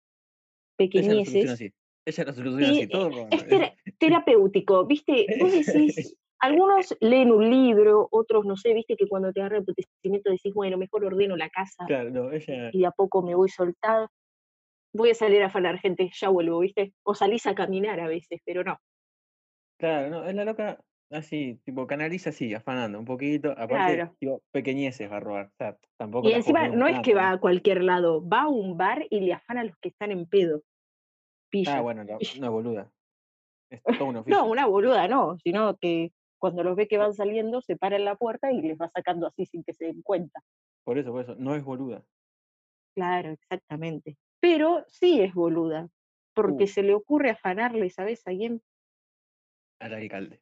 pequeñeces. 0.77 1.51
así. 1.51 1.73
Ella 2.05 2.25
lo 2.25 2.33
soluciona 2.33 2.67
Sí, 2.73 2.79
así. 2.81 2.89
Todo 2.89 3.09
robando. 3.11 3.37
Es 3.37 3.49
tera- 3.49 3.75
terapéutico, 3.99 4.85
¿viste? 4.87 5.27
Vos 5.39 5.53
decís, 5.53 6.17
algunos 6.41 6.97
leen 7.01 7.31
un 7.31 7.49
libro, 7.49 8.09
otros 8.11 8.45
no 8.45 8.57
sé, 8.57 8.75
viste 8.75 8.97
que 8.97 9.07
cuando 9.07 9.33
te 9.33 9.41
agarra 9.41 9.59
el 9.59 9.63
apetecimiento 9.63 10.31
decís, 10.31 10.53
bueno, 10.53 10.77
mejor 10.79 11.05
ordeno 11.05 11.37
la 11.37 11.49
casa 11.49 11.85
Claro, 11.87 12.11
no, 12.11 12.33
ella. 12.33 12.71
y 12.73 12.81
de 12.81 12.87
a 12.87 12.91
poco 12.91 13.23
me 13.23 13.35
voy 13.37 13.49
soltando. 13.49 14.09
Voy 14.95 15.11
a 15.11 15.15
salir 15.15 15.43
a 15.43 15.47
afanar 15.47 15.79
gente, 15.79 16.11
ya 16.21 16.29
vuelvo, 16.29 16.59
¿viste? 16.59 16.93
O 17.03 17.15
salís 17.15 17.47
a 17.47 17.55
caminar 17.55 17.99
a 18.01 18.09
veces, 18.09 18.41
pero 18.45 18.63
no. 18.63 18.79
Claro, 19.79 20.11
no, 20.11 20.25
es 20.25 20.35
la 20.35 20.45
loca 20.45 20.79
así, 21.13 21.61
tipo, 21.65 21.87
canaliza 21.87 22.31
así, 22.31 22.53
afanando 22.55 22.99
un 22.99 23.05
poquito. 23.05 23.51
Aparte, 23.53 23.95
Claro. 23.97 24.17
tipo, 24.19 24.43
pequeñeces 24.53 25.11
va 25.11 25.17
a 25.17 25.21
robar. 25.21 25.47
O 25.47 25.55
sea, 25.57 25.77
tampoco 25.97 26.29
Y 26.29 26.33
la 26.33 26.37
encima 26.39 26.69
no 26.69 26.87
es 26.87 26.97
que 27.01 27.13
tanto, 27.13 27.17
va 27.19 27.31
a 27.33 27.39
cualquier 27.41 27.83
lado, 27.85 28.27
va 28.27 28.43
a 28.43 28.49
un 28.49 28.77
bar 28.77 29.07
y 29.11 29.21
le 29.21 29.33
afana 29.33 29.61
a 29.63 29.65
los 29.65 29.77
que 29.79 29.89
están 29.89 30.11
en 30.11 30.27
pedo. 30.27 30.63
Pilla. 31.51 31.79
Ah, 31.79 31.81
bueno, 31.83 32.05
no, 32.05 32.19
pilla. 32.19 32.41
no 32.41 32.53
boluda. 32.53 32.93
Es 33.71 33.83
todo 33.99 34.07
un. 34.07 34.25
No, 34.27 34.47
una 34.47 34.67
boluda 34.67 35.09
no, 35.09 35.37
sino 35.39 35.77
que 35.79 36.13
cuando 36.39 36.63
los 36.65 36.77
ve 36.77 36.89
que 36.89 36.99
van 36.99 37.15
saliendo 37.15 37.61
se 37.61 37.77
para 37.77 37.97
en 37.97 38.05
la 38.05 38.17
puerta 38.17 38.51
y 38.53 38.61
les 38.63 38.77
va 38.79 38.89
sacando 38.89 39.27
así 39.27 39.47
sin 39.47 39.63
que 39.65 39.73
se 39.75 39.87
den 39.87 40.03
cuenta. 40.03 40.41
Por 40.85 40.99
eso, 40.99 41.13
por 41.13 41.23
eso, 41.23 41.35
no 41.37 41.55
es 41.55 41.63
boluda. 41.65 42.03
Claro, 42.97 43.31
exactamente. 43.31 44.17
Pero 44.41 44.85
sí 44.89 45.21
es 45.21 45.33
boluda, 45.35 45.89
porque 46.35 46.65
Uh. 46.65 46.69
se 46.69 46.83
le 46.83 46.95
ocurre 46.95 47.31
afanarle, 47.31 47.89
¿sabes 47.91 48.23
a 48.27 48.33
quién? 48.33 48.61
Al 49.81 49.95
alcalde. 49.95 50.41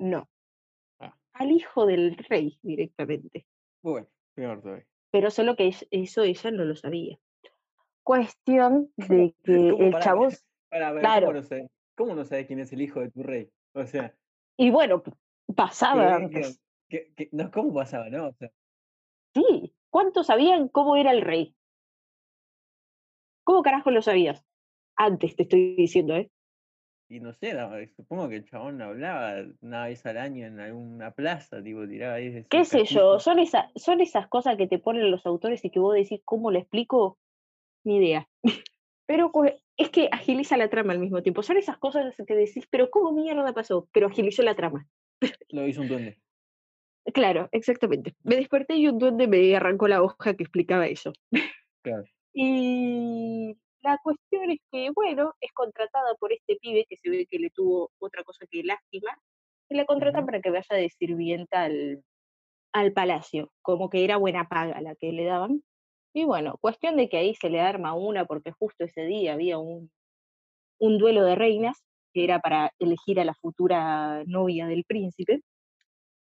No. 0.00 0.28
Ah. 0.98 1.14
Al 1.34 1.50
hijo 1.52 1.86
del 1.86 2.16
rey 2.28 2.58
directamente. 2.62 3.46
Bueno, 3.82 4.08
peor 4.34 4.60
todavía. 4.62 4.86
Pero 5.12 5.30
solo 5.30 5.56
que 5.56 5.72
eso 5.90 6.22
ella 6.22 6.50
no 6.50 6.64
lo 6.64 6.74
sabía. 6.76 7.18
Cuestión 8.02 8.92
de 8.96 9.34
que 9.44 9.70
¿Cómo? 9.70 9.82
el 9.84 9.98
chavo, 10.00 10.28
Para, 10.70 10.92
Claro. 11.00 11.26
¿cómo, 11.28 11.38
no 11.38 11.42
sé? 11.42 11.70
¿Cómo 11.96 12.14
no 12.14 12.24
sabes 12.24 12.46
quién 12.46 12.60
es 12.60 12.72
el 12.72 12.80
hijo 12.82 13.00
de 13.00 13.10
tu 13.10 13.22
rey? 13.22 13.50
O 13.74 13.84
sea, 13.86 14.14
Y 14.56 14.70
bueno, 14.70 15.02
pasaba 15.54 16.02
que, 16.18 16.30
que- 16.30 16.36
antes. 16.36 16.60
que- 16.88 17.12
que- 17.14 17.28
no, 17.32 17.50
¿cómo 17.50 17.74
pasaba, 17.74 18.08
no? 18.08 18.28
O 18.28 18.32
sea, 18.32 18.50
Sí, 19.34 19.74
¿cuántos 19.90 20.26
sabían 20.26 20.68
cómo 20.68 20.96
era 20.96 21.12
el 21.12 21.20
rey? 21.22 21.54
¿Cómo 23.44 23.62
carajo 23.62 23.90
lo 23.90 24.02
sabías? 24.02 24.44
Antes 24.96 25.36
te 25.36 25.42
estoy 25.44 25.76
diciendo, 25.76 26.16
¿eh? 26.16 26.30
Y 27.10 27.18
no 27.18 27.32
sé, 27.32 27.54
no, 27.54 27.70
supongo 27.96 28.28
que 28.28 28.36
el 28.36 28.44
chabón 28.44 28.80
hablaba 28.80 29.44
una 29.62 29.86
vez 29.86 30.06
al 30.06 30.16
año 30.16 30.46
en 30.46 30.60
alguna 30.60 31.10
plaza, 31.10 31.60
tipo, 31.60 31.86
tiraba 31.86 32.14
ahí 32.14 32.30
de 32.30 32.46
¿Qué 32.46 32.64
sé 32.64 32.84
yo? 32.84 33.18
Son, 33.18 33.40
esa, 33.40 33.68
son 33.74 34.00
esas 34.00 34.28
cosas 34.28 34.56
que 34.56 34.68
te 34.68 34.78
ponen 34.78 35.10
los 35.10 35.26
autores 35.26 35.64
y 35.64 35.70
que 35.70 35.80
vos 35.80 35.96
decís, 35.96 36.20
¿cómo 36.24 36.52
le 36.52 36.60
explico? 36.60 37.18
Ni 37.82 37.96
idea. 37.96 38.28
Pero 39.06 39.32
pues, 39.32 39.54
es 39.76 39.90
que 39.90 40.08
agiliza 40.12 40.56
la 40.56 40.70
trama 40.70 40.92
al 40.92 41.00
mismo 41.00 41.20
tiempo. 41.20 41.42
Son 41.42 41.56
esas 41.56 41.78
cosas 41.78 42.14
que 42.14 42.34
decís, 42.36 42.68
pero 42.70 42.90
¿cómo 42.90 43.10
mierda 43.10 43.52
pasó? 43.52 43.88
Pero 43.92 44.06
agilizó 44.06 44.44
la 44.44 44.54
trama. 44.54 44.86
Lo 45.48 45.66
hizo 45.66 45.80
un 45.80 45.88
duende. 45.88 46.20
Claro, 47.12 47.48
exactamente. 47.50 48.14
Me 48.22 48.36
desperté 48.36 48.76
y 48.76 48.86
un 48.86 48.98
duende 48.98 49.26
me 49.26 49.56
arrancó 49.56 49.88
la 49.88 50.00
hoja 50.00 50.34
que 50.34 50.44
explicaba 50.44 50.86
eso. 50.86 51.12
Claro. 51.82 52.04
Y 52.32 53.56
la 53.82 53.98
cuestión 54.02 54.50
es 54.50 54.58
que, 54.70 54.90
bueno, 54.90 55.34
es 55.40 55.52
contratada 55.52 56.14
por 56.18 56.32
este 56.32 56.56
pibe 56.56 56.86
que 56.88 56.96
se 56.96 57.10
ve 57.10 57.26
que 57.26 57.38
le 57.38 57.50
tuvo 57.50 57.90
otra 57.98 58.24
cosa 58.24 58.46
que 58.50 58.62
lástima, 58.62 59.16
y 59.68 59.76
la 59.76 59.86
contratan 59.86 60.26
para 60.26 60.40
que 60.40 60.50
vaya 60.50 60.76
de 60.76 60.90
sirvienta 60.90 61.62
al, 61.62 62.02
al 62.72 62.92
palacio, 62.92 63.52
como 63.62 63.88
que 63.90 64.04
era 64.04 64.16
buena 64.16 64.48
paga 64.48 64.80
la 64.80 64.94
que 64.96 65.12
le 65.12 65.24
daban. 65.24 65.62
Y 66.12 66.24
bueno, 66.24 66.56
cuestión 66.60 66.96
de 66.96 67.08
que 67.08 67.18
ahí 67.18 67.34
se 67.34 67.50
le 67.50 67.60
arma 67.60 67.94
una, 67.94 68.24
porque 68.26 68.52
justo 68.52 68.84
ese 68.84 69.02
día 69.02 69.34
había 69.34 69.58
un, 69.58 69.90
un 70.80 70.98
duelo 70.98 71.24
de 71.24 71.36
reinas, 71.36 71.78
que 72.12 72.24
era 72.24 72.40
para 72.40 72.72
elegir 72.80 73.20
a 73.20 73.24
la 73.24 73.34
futura 73.34 74.24
novia 74.26 74.66
del 74.66 74.84
príncipe, 74.84 75.40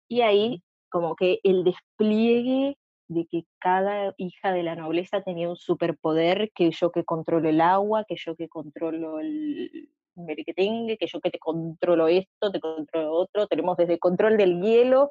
y 0.09 0.23
ahí 0.23 0.63
como 0.91 1.17
que 1.17 1.41
el 1.43 1.65
despliegue 1.65 2.77
de 3.09 3.27
que 3.27 3.45
cada 3.59 4.15
hija 4.17 4.53
de 4.53 4.63
la 4.63 4.77
nobleza 4.77 5.23
tenía 5.23 5.49
un 5.49 5.57
superpoder, 5.57 6.51
que 6.55 6.71
yo 6.71 6.91
que 6.91 7.05
controlo 7.05 7.49
el 7.49 7.61
agua, 7.61 8.05
que 8.07 8.17
yo 8.17 8.35
que 8.37 8.49
controlo 8.49 9.21
el 9.21 9.89
merequetengue, 10.15 10.97
que 10.97 11.07
yo 11.07 11.21
que 11.21 11.31
te 11.31 11.39
controlo 11.39 12.09
esto, 12.09 12.51
te 12.51 12.61
controlo 12.61 13.13
otro, 13.13 13.47
tenemos 13.47 13.77
desde 13.77 13.99
control 13.99 14.37
del 14.37 14.61
hielo, 14.61 15.11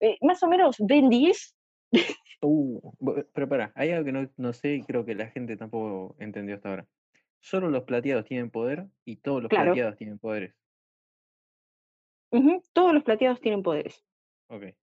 eh, 0.00 0.16
más 0.22 0.42
o 0.42 0.48
menos 0.48 0.76
Ben 0.78 1.08
10, 1.08 1.54
Uh, 2.46 2.92
pero 3.32 3.48
para, 3.48 3.72
hay 3.74 3.92
algo 3.92 4.04
que 4.04 4.12
no, 4.12 4.28
no 4.36 4.52
sé 4.52 4.74
y 4.74 4.82
creo 4.82 5.04
que 5.04 5.14
la 5.14 5.28
gente 5.28 5.56
tampoco 5.56 6.14
entendió 6.18 6.56
hasta 6.56 6.68
ahora. 6.68 6.86
Solo 7.40 7.70
los 7.70 7.84
plateados 7.84 8.24
tienen 8.26 8.50
poder 8.50 8.88
y 9.04 9.16
todos 9.16 9.42
los 9.42 9.48
Claro. 9.48 9.66
plateados 9.66 9.96
tienen 9.96 10.18
poderes. 10.18 10.54
todos 12.72 12.92
los 12.92 13.04
plateados 13.04 13.40
tienen 13.40 13.62
poderes. 13.62 14.04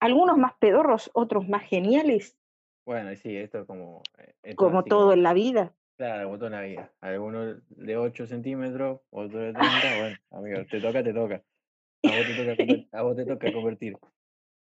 Algunos 0.00 0.38
más 0.38 0.54
pedorros, 0.60 1.10
otros 1.14 1.48
más 1.48 1.62
geniales, 1.64 2.38
Bueno, 2.84 3.14
sí, 3.16 3.36
esto 3.36 3.60
es 3.60 3.66
como. 3.66 4.02
eh, 4.18 4.34
esto 4.42 4.56
como 4.56 4.80
así 4.80 4.88
todo 4.88 5.12
en 5.12 5.22
la 5.22 5.32
vida. 5.34 5.74
Claro, 5.96 6.24
como 6.24 6.38
toda 6.38 6.50
la 6.50 6.62
vida. 6.62 6.92
Alguno 7.00 7.54
de 7.68 7.96
8 7.96 8.26
centímetros, 8.26 9.00
otro 9.10 9.38
de 9.38 9.52
30. 9.54 9.98
Bueno, 10.00 10.16
amigo, 10.30 10.66
te 10.70 10.80
toca, 10.80 11.02
te 11.02 11.12
toca. 11.12 11.42
A 12.04 12.16
vos 12.16 12.26
te 12.26 12.34
toca, 12.34 12.98
a 12.98 13.02
vos 13.02 13.16
te 13.16 13.24
toca 13.24 13.52
convertir. 13.52 13.96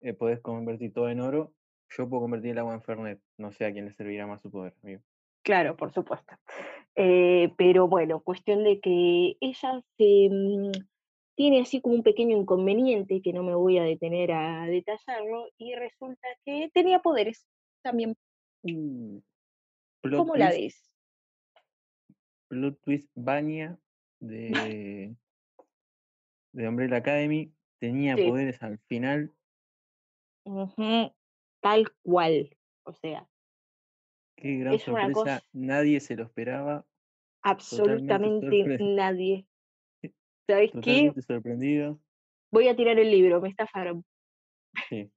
Eh, 0.02 0.12
podés 0.12 0.40
convertir 0.40 0.92
todo 0.92 1.08
en 1.08 1.20
oro. 1.20 1.52
Yo 1.96 2.08
puedo 2.08 2.22
convertir 2.22 2.50
el 2.50 2.58
agua 2.58 2.74
en 2.74 2.82
Fernet. 2.82 3.20
No 3.38 3.52
sé 3.52 3.64
a 3.64 3.72
quién 3.72 3.86
le 3.86 3.92
servirá 3.92 4.26
más 4.26 4.42
su 4.42 4.50
poder, 4.50 4.74
amigo. 4.82 5.00
Claro, 5.42 5.76
por 5.76 5.92
supuesto. 5.92 6.34
Eh, 6.94 7.52
pero 7.56 7.88
bueno, 7.88 8.20
cuestión 8.20 8.64
de 8.64 8.80
que 8.80 9.36
ella 9.40 9.82
se, 9.96 10.28
mm, 10.30 10.70
tiene 11.34 11.60
así 11.60 11.80
como 11.80 11.94
un 11.94 12.02
pequeño 12.02 12.36
inconveniente 12.36 13.22
que 13.22 13.32
no 13.32 13.42
me 13.42 13.54
voy 13.54 13.78
a 13.78 13.82
detener 13.84 14.32
a 14.32 14.66
detallarlo 14.66 15.48
y 15.56 15.74
resulta 15.74 16.28
que 16.44 16.70
tenía 16.74 17.00
poderes 17.00 17.46
también. 17.82 18.16
Plot 20.02 20.18
¿Cómo 20.18 20.36
la 20.36 20.50
ves? 20.50 20.88
plot 22.48 22.80
twist, 22.82 23.10
Vanya 23.14 23.78
de, 24.20 25.14
de 26.52 26.68
Umbrella 26.68 26.96
Academy 26.98 27.52
tenía 27.80 28.16
Sí. 28.16 28.28
poderes 28.28 28.62
al 28.62 28.78
final. 28.88 29.32
Tal 31.60 31.92
cual. 32.02 32.56
O 32.84 32.92
sea, 32.92 33.26
Qué 34.36 34.56
gran 34.58 34.74
es 34.74 34.86
una 34.88 35.02
sorpresa. 35.12 35.38
cosa 35.38 35.46
Nadie 35.52 36.00
se 36.00 36.16
lo 36.16 36.24
esperaba. 36.24 36.84
absolutamente 37.42 38.76
nadie. 38.80 39.46
¿Sabes 40.48 40.72
qué? 40.82 41.12
Sorprendido. 41.26 42.00
Voy 42.50 42.68
a 42.68 42.76
tirar 42.76 42.98
el 42.98 43.10
libro, 43.10 43.40
me 43.40 43.48
estafaron. 43.48 44.04
Sí. 44.88 45.10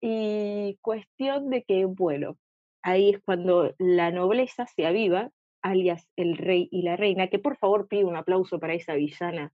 Y 0.00 0.78
cuestión 0.80 1.50
de 1.50 1.62
que, 1.64 1.84
bueno, 1.84 2.38
ahí 2.82 3.10
es 3.10 3.20
cuando 3.22 3.74
la 3.78 4.10
nobleza 4.10 4.66
se 4.66 4.86
aviva, 4.86 5.30
alias 5.62 6.08
el 6.16 6.36
rey 6.36 6.68
y 6.70 6.82
la 6.82 6.96
reina, 6.96 7.28
que 7.28 7.38
por 7.38 7.56
favor 7.56 7.86
pido 7.88 8.08
un 8.08 8.16
aplauso 8.16 8.58
para 8.58 8.74
esa 8.74 8.94
villana. 8.94 9.52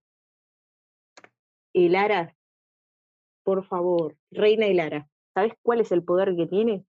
Elara, 1.74 2.36
por 3.42 3.64
favor, 3.64 4.16
reina 4.30 4.66
Elara, 4.66 5.08
¿sabes 5.34 5.54
cuál 5.62 5.80
es 5.80 5.92
el 5.92 6.02
poder 6.02 6.34
que 6.36 6.46
tiene? 6.46 6.84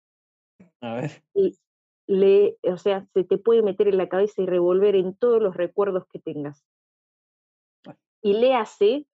A 0.81 0.95
ver. 0.95 1.23
Y 1.35 1.57
le, 2.07 2.57
o 2.63 2.77
sea, 2.77 3.07
se 3.13 3.25
te 3.25 3.39
puede 3.39 3.63
meter 3.63 3.89
en 3.89 3.97
la 3.97 4.09
cabeza 4.09 4.43
y 4.43 4.47
revolver 4.47 4.95
en 4.95 5.15
todos 5.17 5.43
los 5.43 5.57
recuerdos 5.57 6.07
que 6.07 6.21
tengas. 6.21 6.65
Y 8.23 8.35
le 8.35 8.55
hace 8.55 9.07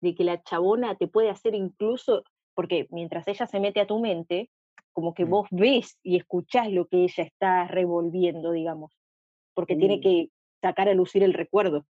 de 0.00 0.14
que 0.14 0.24
la 0.24 0.42
chabona 0.42 0.96
te 0.96 1.08
puede 1.08 1.30
hacer 1.30 1.54
incluso, 1.54 2.24
porque 2.54 2.86
mientras 2.90 3.26
ella 3.28 3.46
se 3.46 3.60
mete 3.60 3.80
a 3.80 3.86
tu 3.86 4.00
mente, 4.00 4.50
como 4.92 5.14
que 5.14 5.24
Mm. 5.24 5.30
vos 5.30 5.48
ves 5.50 5.98
y 6.02 6.16
escuchás 6.16 6.70
lo 6.70 6.86
que 6.86 7.04
ella 7.04 7.24
está 7.24 7.66
revolviendo, 7.66 8.52
digamos, 8.52 8.92
porque 9.54 9.76
tiene 9.76 9.96
Uh. 9.96 10.00
que 10.00 10.28
sacar 10.60 10.88
a 10.88 10.94
lucir 10.94 11.22
el 11.22 11.32
recuerdo. 11.32 11.86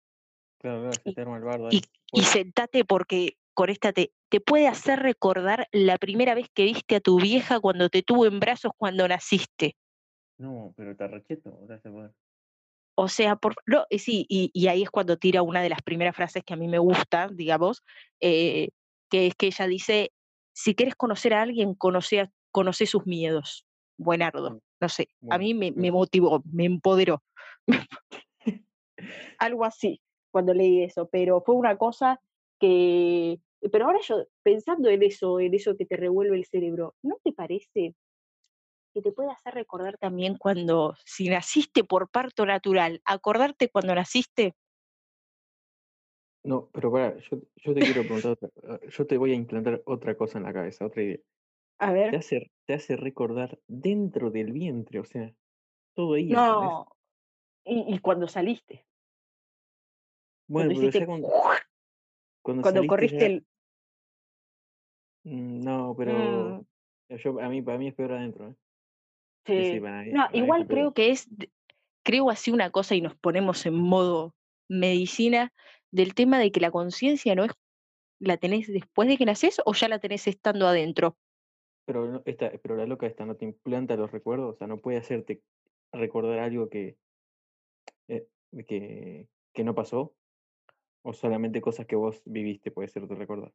Claro, 0.58 0.82
claro, 0.82 1.00
Y- 1.04 1.36
el 1.36 1.44
bardo 1.44 1.70
Y, 1.70 1.76
ahí. 1.76 1.82
y 2.12 2.22
sentate 2.22 2.84
porque 2.84 3.34
con 3.54 3.70
esta 3.70 3.92
te, 3.92 4.12
te 4.28 4.40
puede 4.40 4.68
hacer 4.68 5.00
recordar 5.00 5.66
la 5.72 5.98
primera 5.98 6.34
vez 6.34 6.48
que 6.52 6.64
viste 6.64 6.96
a 6.96 7.00
tu 7.00 7.20
vieja 7.20 7.60
cuando 7.60 7.88
te 7.88 8.02
tuvo 8.02 8.26
en 8.26 8.40
brazos 8.40 8.72
cuando 8.76 9.06
naciste. 9.08 9.76
No, 10.38 10.72
pero 10.76 10.96
te 10.96 11.04
arrecheto, 11.04 11.58
o 11.60 11.66
sea, 11.66 11.76
ese 11.76 11.90
poder. 11.90 12.12
O 12.96 13.08
sea, 13.08 13.36
por, 13.36 13.54
no, 13.66 13.86
eh, 13.90 13.98
sí, 13.98 14.26
y, 14.28 14.50
y 14.52 14.66
ahí 14.66 14.82
es 14.82 14.90
cuando 14.90 15.18
tira 15.18 15.42
una 15.42 15.62
de 15.62 15.68
las 15.68 15.82
primeras 15.82 16.16
frases 16.16 16.42
que 16.44 16.54
a 16.54 16.56
mí 16.56 16.66
me 16.66 16.78
gusta, 16.78 17.28
digamos, 17.32 17.82
eh, 18.20 18.70
que 19.08 19.28
es 19.28 19.34
que 19.36 19.46
ella 19.46 19.66
dice, 19.66 20.12
si 20.58 20.74
quieres 20.74 20.96
conocer 20.96 21.34
a 21.34 21.42
alguien, 21.42 21.74
conoce, 21.74 22.20
a- 22.20 22.32
conoce 22.50 22.86
sus 22.86 23.06
miedos. 23.06 23.64
Buenardo, 23.96 24.50
Mm, 24.50 24.58
no 24.80 24.88
sé, 24.88 25.08
a 25.30 25.38
mí 25.38 25.54
me, 25.54 25.70
me 25.72 25.90
motivó, 25.92 26.42
me 26.50 26.64
empoderó. 26.64 27.22
Algo 29.38 29.64
así, 29.64 30.00
cuando 30.32 30.52
leí 30.54 30.82
eso, 30.82 31.08
pero 31.08 31.42
fue 31.42 31.54
una 31.54 31.76
cosa 31.76 32.20
que, 32.60 33.40
pero 33.72 33.86
ahora 33.86 34.00
yo, 34.02 34.24
pensando 34.42 34.88
en 34.88 35.02
eso, 35.04 35.38
en 35.38 35.54
eso 35.54 35.76
que 35.76 35.86
te 35.86 35.96
revuelve 35.96 36.36
el 36.36 36.44
cerebro, 36.44 36.94
¿no 37.02 37.16
te 37.22 37.32
parece 37.32 37.94
que 38.94 39.02
te 39.02 39.12
puede 39.12 39.30
hacer 39.30 39.54
recordar 39.54 39.96
también 39.98 40.36
cuando, 40.36 40.96
si 41.04 41.28
naciste 41.28 41.84
por 41.84 42.10
parto 42.10 42.46
natural, 42.46 43.00
acordarte 43.04 43.68
cuando 43.70 43.94
naciste? 43.94 44.54
No, 46.44 46.70
pero 46.72 46.90
para, 46.92 47.18
yo, 47.18 47.38
yo 47.56 47.74
te 47.74 47.84
quiero 47.84 48.04
preguntar 48.04 48.32
otra, 48.32 48.50
ah, 48.64 48.80
yo 48.88 49.06
te 49.06 49.18
voy 49.18 49.32
a 49.32 49.34
implantar 49.34 49.82
otra 49.86 50.16
cosa 50.16 50.38
en 50.38 50.44
la 50.44 50.52
cabeza, 50.52 50.86
otra 50.86 51.02
idea. 51.02 51.18
A 51.80 51.92
Te 52.08 52.16
ver. 52.16 52.18
hace, 52.18 52.52
te 52.66 52.74
hace 52.74 52.96
recordar 52.96 53.60
dentro 53.68 54.30
del 54.30 54.52
vientre, 54.52 55.00
o 55.00 55.04
sea, 55.04 55.34
todo 55.94 56.14
ahí, 56.14 56.34
¿entendés? 56.34 56.74
No, 56.74 56.86
y, 57.64 57.94
y 57.94 58.00
cuando 58.00 58.28
saliste, 58.28 58.86
Bueno, 60.48 60.72
cuando 60.72 60.72
pero 60.74 60.88
hiciste, 60.88 61.06
cuando, 61.06 61.28
cuando 62.42 62.62
cuando 62.62 62.84
saliste 62.84 62.86
corriste 62.86 63.26
ya, 63.26 63.26
el... 63.26 63.46
mm, 65.24 65.60
no, 65.64 65.94
pero 65.96 66.58
Mm, 66.58 66.66
yo, 67.08 67.40
a 67.40 67.48
mí, 67.48 67.62
para 67.62 67.78
mí 67.78 67.88
es 67.88 67.94
peor 67.94 68.12
adentro, 68.12 68.48
¿eh? 68.50 68.56
Sí, 69.46 69.64
sí, 69.64 69.64
sí. 69.64 69.80
para 69.80 70.02
mí, 70.02 70.16
No, 70.16 70.28
para 70.30 70.44
mí 70.46 70.52
igual 70.52 70.66
fue 70.66 70.66
peor. 70.66 70.78
creo 70.78 70.92
que 70.92 71.10
es, 71.10 71.26
de- 71.36 71.50
creo 72.04 72.30
así 72.30 72.50
una 72.50 72.70
cosa 72.70 72.94
y 72.94 73.00
nos 73.02 73.16
ponemos 73.16 73.66
en 73.66 73.74
modo 73.76 74.36
medicina 74.68 75.52
del 75.90 76.14
tema 76.14 76.38
de 76.38 76.52
que 76.52 76.60
la 76.60 76.70
conciencia 76.70 77.34
no 77.34 77.44
es, 77.44 77.52
la 78.18 78.36
tenés 78.36 78.66
después 78.66 79.08
de 79.08 79.16
que 79.16 79.24
naces 79.24 79.60
o 79.64 79.72
ya 79.74 79.88
la 79.88 79.98
tenés 79.98 80.26
estando 80.26 80.66
adentro. 80.66 81.16
Pero, 81.84 82.22
esta, 82.26 82.50
pero 82.62 82.76
la 82.76 82.86
loca 82.86 83.06
esta 83.06 83.24
no 83.24 83.36
te 83.36 83.44
implanta 83.44 83.96
los 83.96 84.10
recuerdos, 84.10 84.54
o 84.54 84.58
sea, 84.58 84.66
no 84.66 84.78
puede 84.78 84.98
hacerte 84.98 85.42
recordar 85.92 86.38
algo 86.40 86.68
que, 86.68 86.96
eh, 88.08 88.26
que, 88.66 89.26
que 89.54 89.64
no 89.64 89.74
pasó, 89.74 90.14
o 91.02 91.12
solamente 91.14 91.60
cosas 91.60 91.86
que 91.86 91.96
vos 91.96 92.20
viviste 92.26 92.70
puede 92.70 92.86
hacerte 92.86 93.14
recordar. 93.14 93.52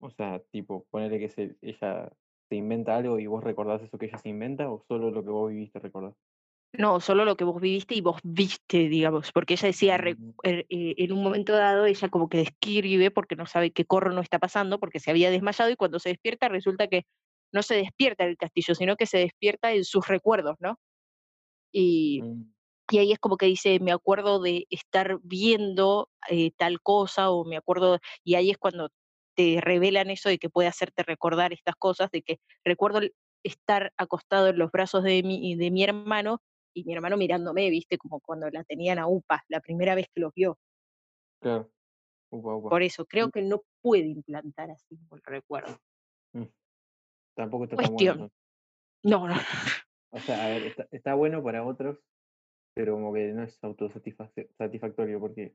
O 0.00 0.10
sea, 0.10 0.40
tipo, 0.50 0.84
ponerle 0.90 1.18
que 1.18 1.56
ella 1.62 2.12
se 2.48 2.56
inventa 2.56 2.96
algo 2.96 3.18
y 3.18 3.26
vos 3.26 3.42
recordás 3.42 3.82
eso 3.82 3.98
que 3.98 4.06
ella 4.06 4.18
se 4.18 4.28
inventa, 4.28 4.70
o 4.70 4.84
solo 4.88 5.10
lo 5.10 5.22
que 5.22 5.30
vos 5.30 5.50
viviste 5.50 5.78
recordás. 5.78 6.14
No, 6.72 7.00
solo 7.00 7.24
lo 7.24 7.36
que 7.36 7.44
vos 7.44 7.60
viviste 7.60 7.94
y 7.94 8.00
vos 8.02 8.20
viste, 8.22 8.88
digamos, 8.88 9.32
porque 9.32 9.54
ella 9.54 9.68
decía, 9.68 9.96
re- 9.96 10.18
Mm, 10.18 10.32
er- 10.42 10.66
eh, 10.68 10.94
en 10.98 11.12
un 11.12 11.22
momento 11.22 11.54
dado, 11.54 11.86
ella 11.86 12.08
como 12.10 12.28
que 12.28 12.38
describe 12.38 13.10
porque 13.10 13.34
no 13.36 13.46
sabe 13.46 13.72
qué 13.72 13.86
corro 13.86 14.12
no 14.12 14.20
está 14.20 14.38
pasando, 14.38 14.78
porque 14.78 15.00
se 15.00 15.10
había 15.10 15.30
desmayado 15.30 15.70
y 15.70 15.76
cuando 15.76 15.98
se 15.98 16.10
despierta 16.10 16.48
resulta 16.48 16.88
que 16.88 17.04
no 17.52 17.62
se 17.62 17.76
despierta 17.76 18.24
en 18.24 18.30
el 18.30 18.36
castillo, 18.36 18.74
sino 18.74 18.96
que 18.96 19.06
se 19.06 19.18
despierta 19.18 19.72
en 19.72 19.84
sus 19.84 20.06
recuerdos, 20.08 20.56
¿no? 20.60 20.78
Y, 21.72 22.22
mm, 22.22 22.52
y 22.90 22.98
ahí 22.98 23.12
es 23.12 23.18
como 23.18 23.36
que 23.36 23.46
dice, 23.46 23.80
me 23.80 23.92
acuerdo 23.92 24.40
de 24.40 24.66
estar 24.70 25.18
viendo 25.22 26.10
eh, 26.30 26.52
tal 26.56 26.80
cosa 26.82 27.30
o 27.30 27.44
me 27.44 27.56
acuerdo, 27.56 27.98
y 28.24 28.34
ahí 28.36 28.50
es 28.50 28.58
cuando 28.58 28.90
te 29.36 29.60
revelan 29.60 30.10
eso 30.10 30.28
de 30.28 30.38
que 30.38 30.50
puede 30.50 30.68
hacerte 30.68 31.02
recordar 31.02 31.52
estas 31.52 31.76
cosas, 31.76 32.10
de 32.10 32.22
que 32.22 32.38
recuerdo 32.64 33.00
estar 33.44 33.92
acostado 33.96 34.48
en 34.48 34.58
los 34.58 34.70
brazos 34.72 35.02
de 35.04 35.22
mi, 35.22 35.56
de 35.56 35.70
mi 35.70 35.84
hermano 35.84 36.40
y 36.76 36.84
mi 36.84 36.92
hermano 36.94 37.16
mirándome, 37.16 37.70
viste, 37.70 37.96
como 37.96 38.20
cuando 38.20 38.50
la 38.50 38.62
tenían 38.62 38.98
a 38.98 39.06
UPA, 39.08 39.42
la 39.48 39.60
primera 39.60 39.94
vez 39.94 40.08
que 40.14 40.20
los 40.20 40.32
vio. 40.34 40.58
claro. 41.40 41.70
Upa, 42.30 42.54
upa. 42.56 42.68
Por 42.68 42.82
eso, 42.82 43.06
creo 43.06 43.28
Y- 43.28 43.30
que 43.30 43.42
no 43.42 43.62
puede 43.80 44.06
implantar 44.08 44.70
así 44.70 44.98
el 45.10 45.22
recuerdo. 45.24 45.78
mm, 46.34 46.42
Tampoco 47.34 47.64
está 47.64 47.76
tan 47.76 47.94
bueno. 47.94 48.12
Entonces. 48.12 48.38
No, 49.04 49.26
no. 49.26 49.34
O 50.10 50.18
sea, 50.20 50.44
a 50.44 50.48
ver, 50.48 50.62
está, 50.64 50.86
está 50.90 51.14
bueno 51.14 51.42
para 51.42 51.64
otros, 51.64 51.98
pero 52.74 52.94
como 52.94 53.14
que 53.14 53.32
no 53.32 53.42
es 53.42 53.58
autosatisfactorio 53.62 55.18
porque 55.20 55.54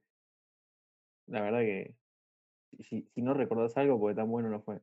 la 1.27 1.41
verdad 1.41 1.59
que 1.59 1.95
si- 2.79 3.07
no 3.15 3.33
recordás 3.35 3.77
algo, 3.77 3.99
porque 3.99 4.15
tan 4.15 4.29
bueno 4.29 4.49
no 4.49 4.61
fue. 4.61 4.81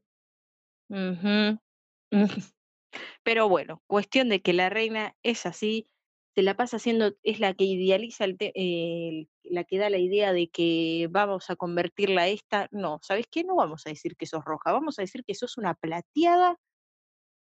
Pero 3.23 3.49
bueno, 3.49 3.83
cuestión 3.87 4.28
de 4.28 4.40
que 4.40 4.52
la 4.52 4.71
reina 4.71 5.14
es 5.23 5.47
así, 5.47 5.88
se 6.35 6.42
la 6.42 6.56
pasa 6.56 6.76
haciendo, 6.76 7.12
es 7.23 7.40
la 7.40 7.54
que 7.54 7.64
idealiza, 7.64 8.25
el 8.25 8.37
te- 8.38 8.52
el- 8.54 9.28
la 9.42 9.64
que 9.64 9.78
da 9.78 9.90
la 9.90 9.99
idea 9.99 10.32
de 10.32 10.49
que 10.49 11.08
vamos 11.11 11.50
a 11.50 11.56
convertirla 11.56 12.23
a 12.23 12.28
esta. 12.28 12.68
No, 12.70 13.00
¿sabes 13.02 13.26
qué? 13.30 13.44
No 13.44 13.56
vamos 13.56 13.87
a 13.87 13.90
decir 13.90 14.16
que 14.16 14.26
sos 14.26 14.44
roja, 14.44 14.73
vamos 14.73 14.99
a 14.99 15.02
decir 15.02 15.25
que 15.25 15.35
sos 15.35 15.58
una 15.58 15.75
plateada, 15.75 16.56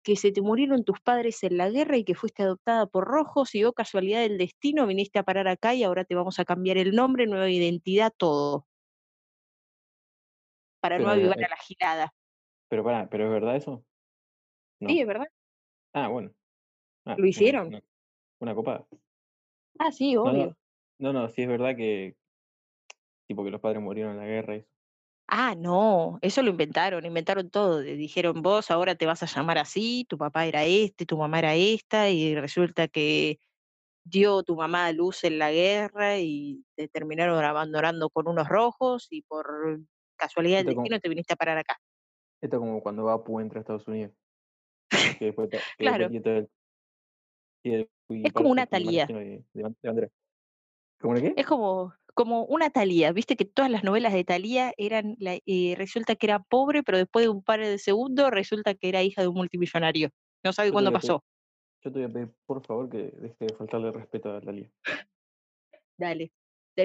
que 0.04 0.16
se 0.16 0.32
te 0.32 0.42
murieron 0.42 0.84
tus 0.86 1.02
padres 1.02 1.44
en 1.44 1.58
la 1.58 1.70
guerra 1.70 1.98
y 1.98 2.06
que 2.06 2.16
fuiste 2.16 2.44
adoptada 2.44 2.88
por 2.88 3.06
rojos 3.06 3.54
y 3.56 3.64
oh 3.66 3.74
casualidad 3.74 4.22
del 4.22 4.38
destino, 4.38 4.88
viniste 4.88 5.20
a 5.20 5.24
parar 5.24 5.48
acá 5.50 5.76
y 5.76 5.84
ahora 5.84 6.06
te 6.06 6.16
vamos 6.16 6.40
a 6.40 6.46
cambiar 6.46 6.78
el 6.78 6.96
nombre, 6.96 7.28
nueva 7.28 7.50
identidad, 7.50 8.14
todo, 8.18 8.68
para 10.82 11.00
no 11.00 11.10
avivar 11.10 11.40
eh, 11.40 11.46
a 11.46 11.50
la 11.50 11.58
gilada. 11.58 12.14
pero 12.70 12.84
pará, 12.84 13.10
¿pero 13.10 13.26
es 13.26 13.32
verdad 13.32 13.56
eso? 13.58 13.84
Sí, 14.80 14.86
No. 14.86 15.02
es 15.02 15.08
verdad. 15.08 15.28
Ah, 15.94 16.08
bueno. 16.08 16.32
Ah, 17.06 17.16
Lo 17.18 17.26
hicieron. 17.28 17.68
Una, 17.70 17.82
una 18.40 18.56
copada. 18.56 18.88
Ah, 19.80 19.92
sí, 19.92 20.16
obvio. 20.16 20.56
no, 21.00 21.14
no, 21.14 21.22
no, 21.22 21.30
sí 21.30 21.44
es 21.44 21.48
verdad 21.48 21.76
que 21.76 22.16
tipo 23.28 23.44
que 23.44 23.52
los 23.52 23.62
padres 23.62 23.82
murieron 23.82 24.14
en 24.14 24.20
la 24.20 24.26
guerra 24.26 24.56
y 24.56 24.60
eso. 24.60 24.70
Ah, 25.30 25.56
no, 25.56 26.20
eso 26.22 26.42
lo 26.42 26.50
inventaron, 26.50 27.06
inventaron 27.06 27.50
todo. 27.50 27.82
Dijeron, 27.82 28.42
vos 28.42 28.72
ahora 28.72 28.96
te 28.96 29.06
vas 29.06 29.22
a 29.24 29.26
llamar 29.26 29.58
así, 29.58 30.06
tu 30.08 30.18
papá 30.18 30.46
era 30.46 30.64
este, 30.64 31.06
tu 31.06 31.18
mamá 31.18 31.40
era 31.40 31.54
esta, 31.54 32.10
y 32.10 32.34
resulta 32.36 32.88
que 32.88 33.40
dio 34.06 34.42
tu 34.44 34.56
mamá 34.56 34.86
a 34.86 34.94
luz 34.94 35.26
en 35.26 35.38
la 35.38 35.52
guerra 35.52 36.18
y 36.18 36.64
te 36.76 36.88
terminaron 36.88 37.44
abandonando 37.44 38.10
con 38.10 38.30
unos 38.30 38.48
rojos 38.48 39.08
y 39.10 39.22
por 39.24 39.82
casualidad 40.16 40.60
del 40.60 40.68
como, 40.68 40.84
destino 40.84 41.02
te 41.02 41.10
viniste 41.10 41.34
a 41.34 41.36
parar 41.38 41.58
acá. 41.58 41.78
esto 42.42 42.60
como 42.60 42.82
cuando 42.82 43.10
Apu 43.10 43.42
entra 43.42 43.60
a 43.60 43.62
Estados 43.62 43.88
Unidos. 43.88 44.14
Que 45.20 45.26
después, 45.26 45.50
que 45.52 45.60
Claro, 45.78 46.10
el 47.64 47.90
es 48.10 48.34
como 48.34 48.50
una 48.50 48.66
lleno 48.66 48.92
de, 49.20 49.44
de. 49.54 50.12
¿Cómo 51.00 51.16
qué? 51.16 51.34
es 51.36 51.46
como, 51.46 51.94
como 52.14 52.46
una 52.46 52.70
Thalía, 52.70 53.12
viste 53.12 53.36
que 53.36 53.46
todas 53.46 53.70
las 53.70 53.84
novelas 53.84 54.14
de 54.14 54.24
Thalía 54.24 54.74
eran, 54.78 55.16
la- 55.20 55.38
eh, 55.46 55.76
resulta 55.78 56.16
que 56.16 56.26
era 56.26 56.40
pobre, 56.40 56.84
pero 56.84 56.98
después 56.98 57.26
de 57.26 57.30
un 57.30 57.44
par 57.44 57.60
de 57.60 57.78
segundos 57.78 58.32
resulta 58.32 58.74
que 58.74 58.90
era 58.90 59.04
hija 59.04 59.22
de 59.22 59.28
un 59.28 59.36
multimillonario. 59.36 60.10
No 60.44 60.54
sabe 60.54 60.70
Yo 60.70 60.74
cuándo 60.74 60.90
pedir, 60.92 61.02
pasó. 61.02 61.24
yo 61.84 61.92
te 61.92 62.00
voy 62.00 62.04
a 62.04 62.14
pedir, 62.14 62.30
por 62.46 62.66
favor, 62.66 62.90
que 62.90 62.98
deje 63.12 63.46
de 63.46 63.54
faltarle 63.56 63.92
respeto 63.92 64.32
a 64.36 64.42
Talía. 64.42 64.72
Dale. 65.98 66.32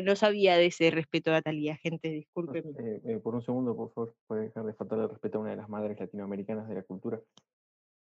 No 0.05 0.17
sabía 0.17 0.57
de 0.57 0.67
ese 0.67 0.91
respeto 0.91 1.35
a 1.35 1.43
Thalía, 1.43 1.77
gente, 1.77 2.09
discúlpeme. 2.09 2.71
eh, 2.79 3.01
eh, 3.05 3.19
por 3.19 3.35
un 3.35 3.43
segundo, 3.43 3.77
por 3.77 3.93
favor, 3.93 4.15
puede 4.27 4.43
dejar 4.45 4.65
de 4.65 4.73
faltarle 4.73 5.07
respeto 5.07 5.39
a 5.39 5.41
una 5.43 5.51
de 5.51 5.57
las 5.57 5.69
madres 5.69 6.01
latinoamericanas 6.01 6.67
de 6.69 6.75
la 6.77 6.83
cultura. 6.83 7.21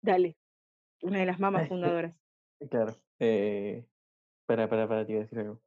Dale. 0.02 0.36
Una 1.02 1.20
de 1.20 1.26
las 1.26 1.40
mamás 1.40 1.68
fundadoras. 1.70 2.14
Claro. 2.70 2.96
Eh, 3.20 3.86
para, 4.46 4.70
para, 4.70 4.88
para, 4.88 5.06
te 5.06 5.12
iba 5.14 5.22
a 5.22 5.24
decir 5.24 5.40
algo. 5.40 5.62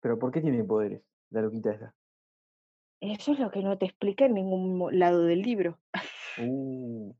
Pero 0.00 0.18
¿por 0.18 0.30
qué 0.30 0.40
tiene 0.40 0.62
poderes 0.64 1.02
la 1.30 1.42
loquita 1.42 1.72
esa? 1.72 1.94
Eso 3.00 3.32
es 3.32 3.38
lo 3.38 3.50
que 3.50 3.60
no 3.60 3.76
te 3.76 3.86
explica 3.86 4.24
en 4.24 4.34
ningún 4.34 4.98
lado 4.98 5.24
del 5.24 5.42
libro. 5.42 5.78
Uh, 6.38 7.14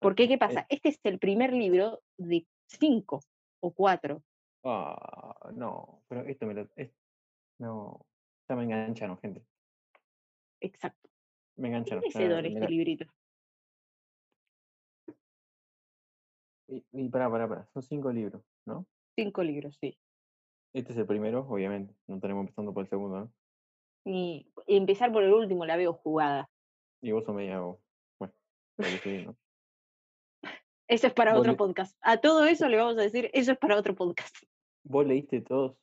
¿Por 0.00 0.14
qué? 0.14 0.28
¿Qué 0.28 0.34
eh, 0.34 0.38
pasa? 0.38 0.66
Este 0.68 0.88
es 0.88 1.00
el 1.04 1.18
primer 1.18 1.52
libro 1.52 2.02
de 2.16 2.46
cinco 2.66 3.20
o 3.60 3.72
cuatro. 3.72 4.22
ah, 4.64 5.50
no, 5.52 6.02
pero 6.08 6.22
esto 6.22 6.46
me 6.46 6.54
lo. 6.54 6.68
es- 6.76 6.92
no, 7.58 8.06
ya 8.48 8.56
me 8.56 8.64
engancharon, 8.64 9.18
gente. 9.18 9.44
Exacto. 10.60 11.08
Me 11.56 11.68
engancharon. 11.68 12.02
Me 12.02 12.08
este 12.08 12.60
la- 12.60 12.66
librito. 12.66 13.04
Y, 16.70 16.84
y 16.92 17.08
pará, 17.08 17.30
pará, 17.30 17.48
pará. 17.48 17.68
Son 17.72 17.82
cinco 17.82 18.10
libros, 18.12 18.42
¿no? 18.66 18.86
Cinco 19.16 19.42
libros, 19.42 19.76
sí. 19.80 19.98
Este 20.74 20.92
es 20.92 20.98
el 20.98 21.06
primero, 21.06 21.46
obviamente. 21.48 21.94
No 22.06 22.16
estaremos 22.16 22.42
empezando 22.42 22.72
por 22.72 22.84
el 22.84 22.88
segundo, 22.90 23.18
¿no? 23.18 23.32
Y 24.04 24.50
empezar 24.66 25.12
por 25.12 25.22
el 25.22 25.32
último 25.32 25.66
la 25.66 25.76
veo 25.76 25.92
jugada. 25.92 26.48
Y 27.02 27.12
vos 27.12 27.24
sos 27.24 27.34
media. 27.34 27.58
Bueno, 27.60 28.34
lo 28.78 28.84
que 28.84 28.98
sí, 28.98 29.24
¿no? 29.26 29.36
Eso 30.88 31.06
es 31.06 31.12
para 31.12 31.32
¿Vos, 31.32 31.40
otro 31.40 31.52
le- 31.52 31.58
podcast. 31.58 31.96
A 32.02 32.18
todo 32.18 32.44
eso 32.46 32.68
le 32.68 32.76
vamos 32.76 32.98
a 32.98 33.02
decir, 33.02 33.30
eso 33.32 33.52
es 33.52 33.58
para 33.58 33.76
otro 33.76 33.94
podcast. 33.94 34.34
vos 34.84 35.06
leíste 35.06 35.40
todos? 35.40 35.76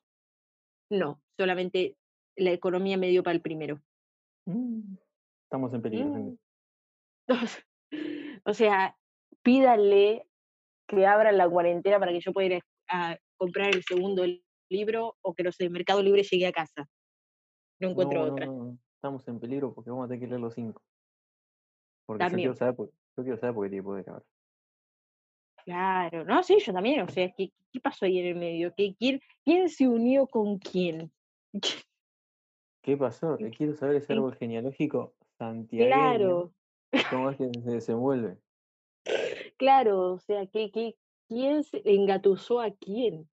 No, 0.91 1.21
solamente 1.37 1.95
la 2.35 2.51
economía 2.51 2.97
me 2.97 3.07
dio 3.07 3.23
para 3.23 3.35
el 3.35 3.41
primero. 3.41 3.81
Mm, 4.45 4.95
Estamos 5.43 5.73
en 5.73 5.81
peligro, 5.81 6.13
gente. 6.13 6.41
Mm. 7.27 7.27
O 8.45 8.53
sea, 8.53 8.97
pídanle 9.43 10.26
que 10.87 11.05
abran 11.05 11.37
la 11.37 11.49
cuarentena 11.49 11.99
para 11.99 12.11
que 12.11 12.19
yo 12.21 12.31
pueda 12.33 12.47
ir 12.47 12.63
a, 12.87 13.11
a 13.11 13.17
comprar 13.37 13.69
el 13.75 13.83
segundo 13.83 14.23
libro 14.69 15.15
o 15.21 15.33
que 15.33 15.43
no 15.43 15.51
sé, 15.51 15.69
Mercado 15.69 16.01
Libre 16.01 16.23
llegue 16.23 16.47
a 16.47 16.51
casa. 16.51 16.87
No 17.79 17.89
encuentro 17.89 18.25
No, 18.25 18.33
otra. 18.33 18.45
no, 18.45 18.53
no. 18.65 18.77
Estamos 18.95 19.27
en 19.27 19.39
peligro 19.39 19.73
porque 19.73 19.89
vamos 19.91 20.05
a 20.05 20.07
tener 20.07 20.21
que 20.21 20.27
leer 20.27 20.41
los 20.41 20.53
cinco. 20.53 20.81
Porque 22.05 22.23
yo 22.23 22.35
quiero 22.35 22.55
saber, 22.55 22.75
por- 22.75 22.89
yo 22.89 23.23
quiero 23.23 23.37
saber 23.37 23.53
por 23.55 23.69
qué 23.69 23.83
poder 23.83 24.09
ahora. 24.09 24.25
Claro, 25.65 26.23
no, 26.23 26.41
sí, 26.43 26.57
yo 26.59 26.71
también. 26.73 27.01
O 27.01 27.09
sea, 27.09 27.29
¿qué, 27.37 27.51
qué 27.71 27.79
pasó 27.79 28.05
ahí 28.05 28.19
en 28.19 28.25
el 28.27 28.35
medio? 28.35 28.73
¿Qué, 28.75 28.95
quién, 28.97 29.21
¿Quién 29.43 29.69
se 29.69 29.87
unió 29.87 30.25
con 30.27 30.57
quién? 30.57 31.11
¿Qué 32.81 32.95
pasó? 32.95 33.37
¿En 33.37 33.47
Eh, 33.47 33.51
Quiero 33.51 33.73
saber 33.75 33.97
ese 33.97 34.13
árbol 34.13 34.35
genealógico 34.35 35.13
santiagueño, 35.37 35.93
Claro, 35.93 36.53
cómo 37.11 37.29
es 37.29 37.37
que 37.37 37.51
se 37.61 37.69
desenvuelve. 37.71 38.37
Claro. 39.57 40.13
O 40.13 40.19
sea, 40.19 40.45
¿qué, 40.47 40.71
qué, 40.71 40.95
¿quién 41.27 41.63
se 41.63 41.81
engatusó 41.85 42.61
a 42.61 42.71
quién? 42.71 43.29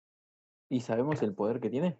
¿Y 0.68 0.80
sabemos 0.80 1.22
el 1.22 1.34
poder 1.34 1.60
que 1.60 1.70
tiene? 1.70 1.96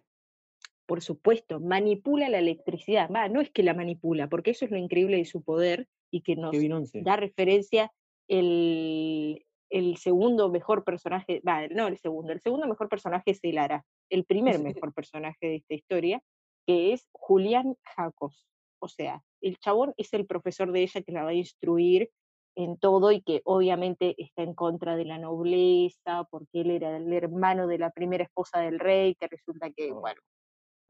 Por 0.85 1.01
supuesto, 1.01 1.59
manipula 1.59 2.29
la 2.29 2.39
electricidad. 2.39 3.09
Va, 3.09 3.29
no 3.29 3.41
es 3.41 3.51
que 3.51 3.63
la 3.63 3.73
manipula, 3.73 4.27
porque 4.27 4.51
eso 4.51 4.65
es 4.65 4.71
lo 4.71 4.77
increíble 4.77 5.17
de 5.17 5.25
su 5.25 5.43
poder 5.43 5.87
y 6.11 6.21
que 6.21 6.35
nos 6.35 6.55
da 7.03 7.15
referencia 7.15 7.91
el, 8.27 9.45
el 9.69 9.97
segundo 9.97 10.49
mejor 10.49 10.83
personaje, 10.83 11.41
va, 11.47 11.67
no 11.67 11.87
el 11.87 11.97
segundo, 11.97 12.33
el 12.33 12.41
segundo 12.41 12.67
mejor 12.67 12.89
personaje 12.89 13.31
es 13.31 13.39
Elara, 13.43 13.85
el 14.09 14.25
primer 14.25 14.59
mejor 14.83 14.93
personaje 14.93 15.47
de 15.47 15.55
esta 15.55 15.73
historia, 15.73 16.21
que 16.65 16.93
es 16.93 17.07
Julián 17.11 17.75
Jacos. 17.83 18.47
O 18.79 18.87
sea, 18.87 19.23
el 19.41 19.57
chabón 19.59 19.93
es 19.97 20.13
el 20.13 20.25
profesor 20.25 20.71
de 20.71 20.81
ella 20.81 21.01
que 21.01 21.11
la 21.11 21.23
va 21.23 21.31
a 21.31 21.33
instruir 21.33 22.09
en 22.55 22.77
todo 22.77 23.11
y 23.11 23.21
que 23.21 23.41
obviamente 23.45 24.15
está 24.17 24.43
en 24.43 24.53
contra 24.53 24.95
de 24.95 25.05
la 25.05 25.17
nobleza, 25.17 26.25
porque 26.31 26.61
él 26.61 26.71
era 26.71 26.97
el 26.97 27.11
hermano 27.13 27.67
de 27.67 27.77
la 27.79 27.91
primera 27.91 28.23
esposa 28.25 28.59
del 28.59 28.79
rey, 28.79 29.15
que 29.15 29.27
resulta 29.27 29.69
que, 29.71 29.91
bueno, 29.91 30.21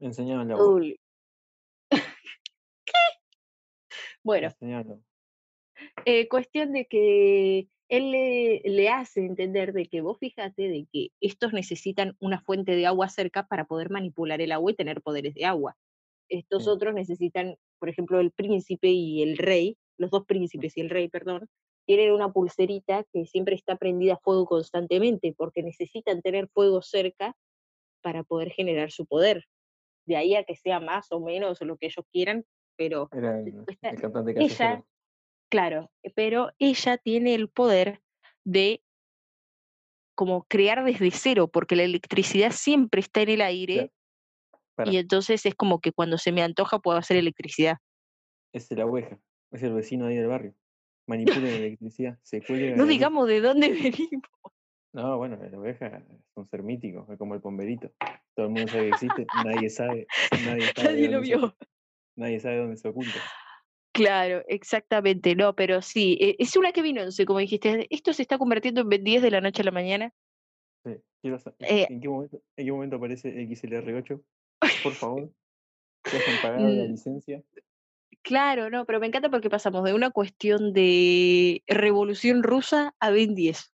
Enseñándole 0.00 0.52
a 0.54 0.56
todo 0.56 0.74
un 0.74 0.82
li- 0.88 0.96
Bueno, 4.22 4.48
eh, 6.04 6.28
cuestión 6.28 6.72
de 6.72 6.86
que 6.86 7.68
él 7.88 8.10
le, 8.12 8.62
le 8.64 8.88
hace 8.88 9.24
entender 9.26 9.72
de 9.72 9.86
que 9.86 10.00
vos 10.00 10.18
fíjate 10.18 10.68
de 10.68 10.86
que 10.92 11.08
estos 11.20 11.52
necesitan 11.52 12.16
una 12.20 12.40
fuente 12.40 12.76
de 12.76 12.86
agua 12.86 13.08
cerca 13.08 13.46
para 13.46 13.64
poder 13.64 13.90
manipular 13.90 14.40
el 14.40 14.52
agua 14.52 14.72
y 14.72 14.76
tener 14.76 15.02
poderes 15.02 15.34
de 15.34 15.44
agua. 15.44 15.76
Estos 16.28 16.64
Sí. 16.64 16.70
otros 16.70 16.94
necesitan, 16.94 17.56
por 17.80 17.88
ejemplo, 17.88 18.20
el 18.20 18.32
príncipe 18.32 18.88
y 18.88 19.22
el 19.22 19.38
rey, 19.38 19.76
los 20.00 20.10
dos 20.10 20.24
príncipes 20.24 20.76
y 20.76 20.80
el 20.80 20.90
rey, 20.90 21.08
perdón, 21.08 21.46
tienen 21.86 22.12
una 22.12 22.32
pulserita 22.32 23.04
que 23.12 23.26
siempre 23.26 23.54
está 23.54 23.76
prendida 23.76 24.14
a 24.14 24.20
fuego 24.20 24.46
constantemente, 24.46 25.34
porque 25.36 25.62
necesitan 25.62 26.22
tener 26.22 26.48
fuego 26.48 26.80
cerca 26.82 27.36
para 28.02 28.22
poder 28.22 28.50
generar 28.50 28.90
su 28.90 29.04
poder. 29.06 29.44
De 30.06 30.16
ahí 30.16 30.34
a 30.34 30.44
que 30.44 30.56
sea 30.56 30.80
más 30.80 31.12
o 31.12 31.20
menos 31.20 31.60
lo 31.60 31.76
que 31.76 31.86
ellos 31.86 32.04
quieran, 32.10 32.44
pero 32.76 33.10
Era 33.12 33.40
el, 33.40 33.66
cantante 34.00 34.34
ella, 34.42 34.82
claro, 35.50 35.90
pero 36.14 36.50
ella 36.58 36.96
tiene 36.96 37.34
el 37.34 37.50
poder 37.50 38.00
de 38.44 38.82
como 40.14 40.44
crear 40.44 40.82
desde 40.84 41.10
cero, 41.10 41.48
porque 41.48 41.76
la 41.76 41.82
electricidad 41.82 42.52
siempre 42.52 43.00
está 43.00 43.20
en 43.20 43.28
el 43.28 43.40
aire 43.42 43.92
y 44.86 44.96
entonces 44.96 45.44
es 45.44 45.54
como 45.54 45.80
que 45.80 45.92
cuando 45.92 46.16
se 46.16 46.32
me 46.32 46.42
antoja 46.42 46.78
puedo 46.78 46.96
hacer 46.96 47.18
electricidad. 47.18 47.76
es 48.54 48.70
la 48.70 48.86
oveja, 48.86 49.18
es 49.50 49.62
el 49.62 49.72
vecino 49.74 50.06
ahí 50.06 50.16
del 50.16 50.26
barrio. 50.28 50.54
Manipula 51.06 51.48
la 51.48 51.56
electricidad, 51.56 52.18
se 52.22 52.42
cuelga 52.42 52.76
No 52.76 52.86
digamos 52.86 53.28
de 53.28 53.40
dónde 53.40 53.68
venimos. 53.72 54.28
No, 54.92 55.18
bueno, 55.18 55.38
la 55.40 55.58
oveja 55.58 55.86
es 55.86 56.20
un 56.34 56.48
ser 56.48 56.62
mítico, 56.62 57.06
es 57.12 57.18
como 57.18 57.34
el 57.34 57.40
pomberito. 57.40 57.92
Todo 58.34 58.46
el 58.46 58.52
mundo 58.52 58.68
sabe 58.68 58.84
que 58.84 58.90
existe, 58.90 59.28
nadie 59.34 59.70
sabe, 59.70 60.08
nadie 60.44 60.66
sabe, 60.74 60.88
Nadie 60.92 61.08
lo 61.08 61.20
se- 61.22 61.26
vio. 61.26 61.56
nadie 62.16 62.40
sabe 62.40 62.58
dónde 62.58 62.76
se 62.76 62.88
oculta. 62.88 63.20
Claro, 63.92 64.42
exactamente, 64.48 65.34
no, 65.34 65.54
pero 65.54 65.82
sí, 65.82 66.16
e- 66.20 66.36
es 66.38 66.56
una 66.56 66.72
que 66.72 66.82
vino, 66.82 67.02
como 67.26 67.38
dijiste, 67.38 67.86
esto 67.90 68.12
se 68.12 68.22
está 68.22 68.38
convirtiendo 68.38 68.80
en 68.80 68.88
Ben 68.88 69.04
10 69.04 69.22
de 69.22 69.30
la 69.30 69.40
noche 69.40 69.62
a 69.62 69.64
la 69.64 69.70
mañana. 69.72 70.12
Sí, 70.84 70.92
quiero 71.20 71.38
Eh, 71.58 71.86
¿en, 71.88 72.00
qué 72.00 72.08
momento, 72.08 72.40
¿En 72.56 72.66
qué 72.66 72.72
momento 72.72 72.96
aparece 72.96 73.28
XLR8? 73.28 74.22
Por 74.82 74.92
favor, 74.94 75.30
hayan 76.04 76.40
pagado 76.40 76.68
la 76.70 76.84
licencia. 76.84 77.42
Claro, 78.22 78.68
no, 78.70 78.84
pero 78.84 79.00
me 79.00 79.06
encanta 79.06 79.30
porque 79.30 79.48
pasamos 79.50 79.82
de 79.84 79.94
una 79.94 80.10
cuestión 80.10 80.72
de 80.72 81.62
revolución 81.66 82.42
rusa 82.42 82.94
a 83.00 83.10
Ben 83.10 83.34
10. 83.34 83.72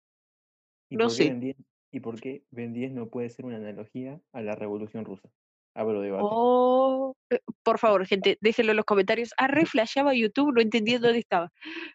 ¿Y 0.90 0.96
No 0.96 1.11
sé. 1.11 1.24
Ben 1.29 1.40
10, 1.40 1.57
¿Y 1.92 2.00
por 2.00 2.20
qué 2.20 2.44
Ben 2.50 2.72
10 2.72 2.92
no 2.92 3.09
puede 3.09 3.31
ser 3.31 3.44
una 3.44 3.57
analogía 3.57 4.20
a 4.33 4.40
la 4.42 4.55
revolución 4.55 5.05
rusa? 5.05 5.29
Abro 5.74 6.00
debate. 6.00 6.24
Oh, 6.29 7.14
eh, 7.31 7.40
por 7.62 7.79
favor, 7.81 8.07
gente, 8.07 8.38
déjenlo 8.40 8.72
en 8.72 8.76
los 8.76 8.87
comentarios. 8.87 9.33
Ah, 9.38 9.46
re 9.46 9.66
flasheaba 9.66 10.14
YouTube, 10.14 10.53
no 10.55 10.61
entendía 10.61 10.98
dónde 10.98 11.18
estaba. 11.20 11.53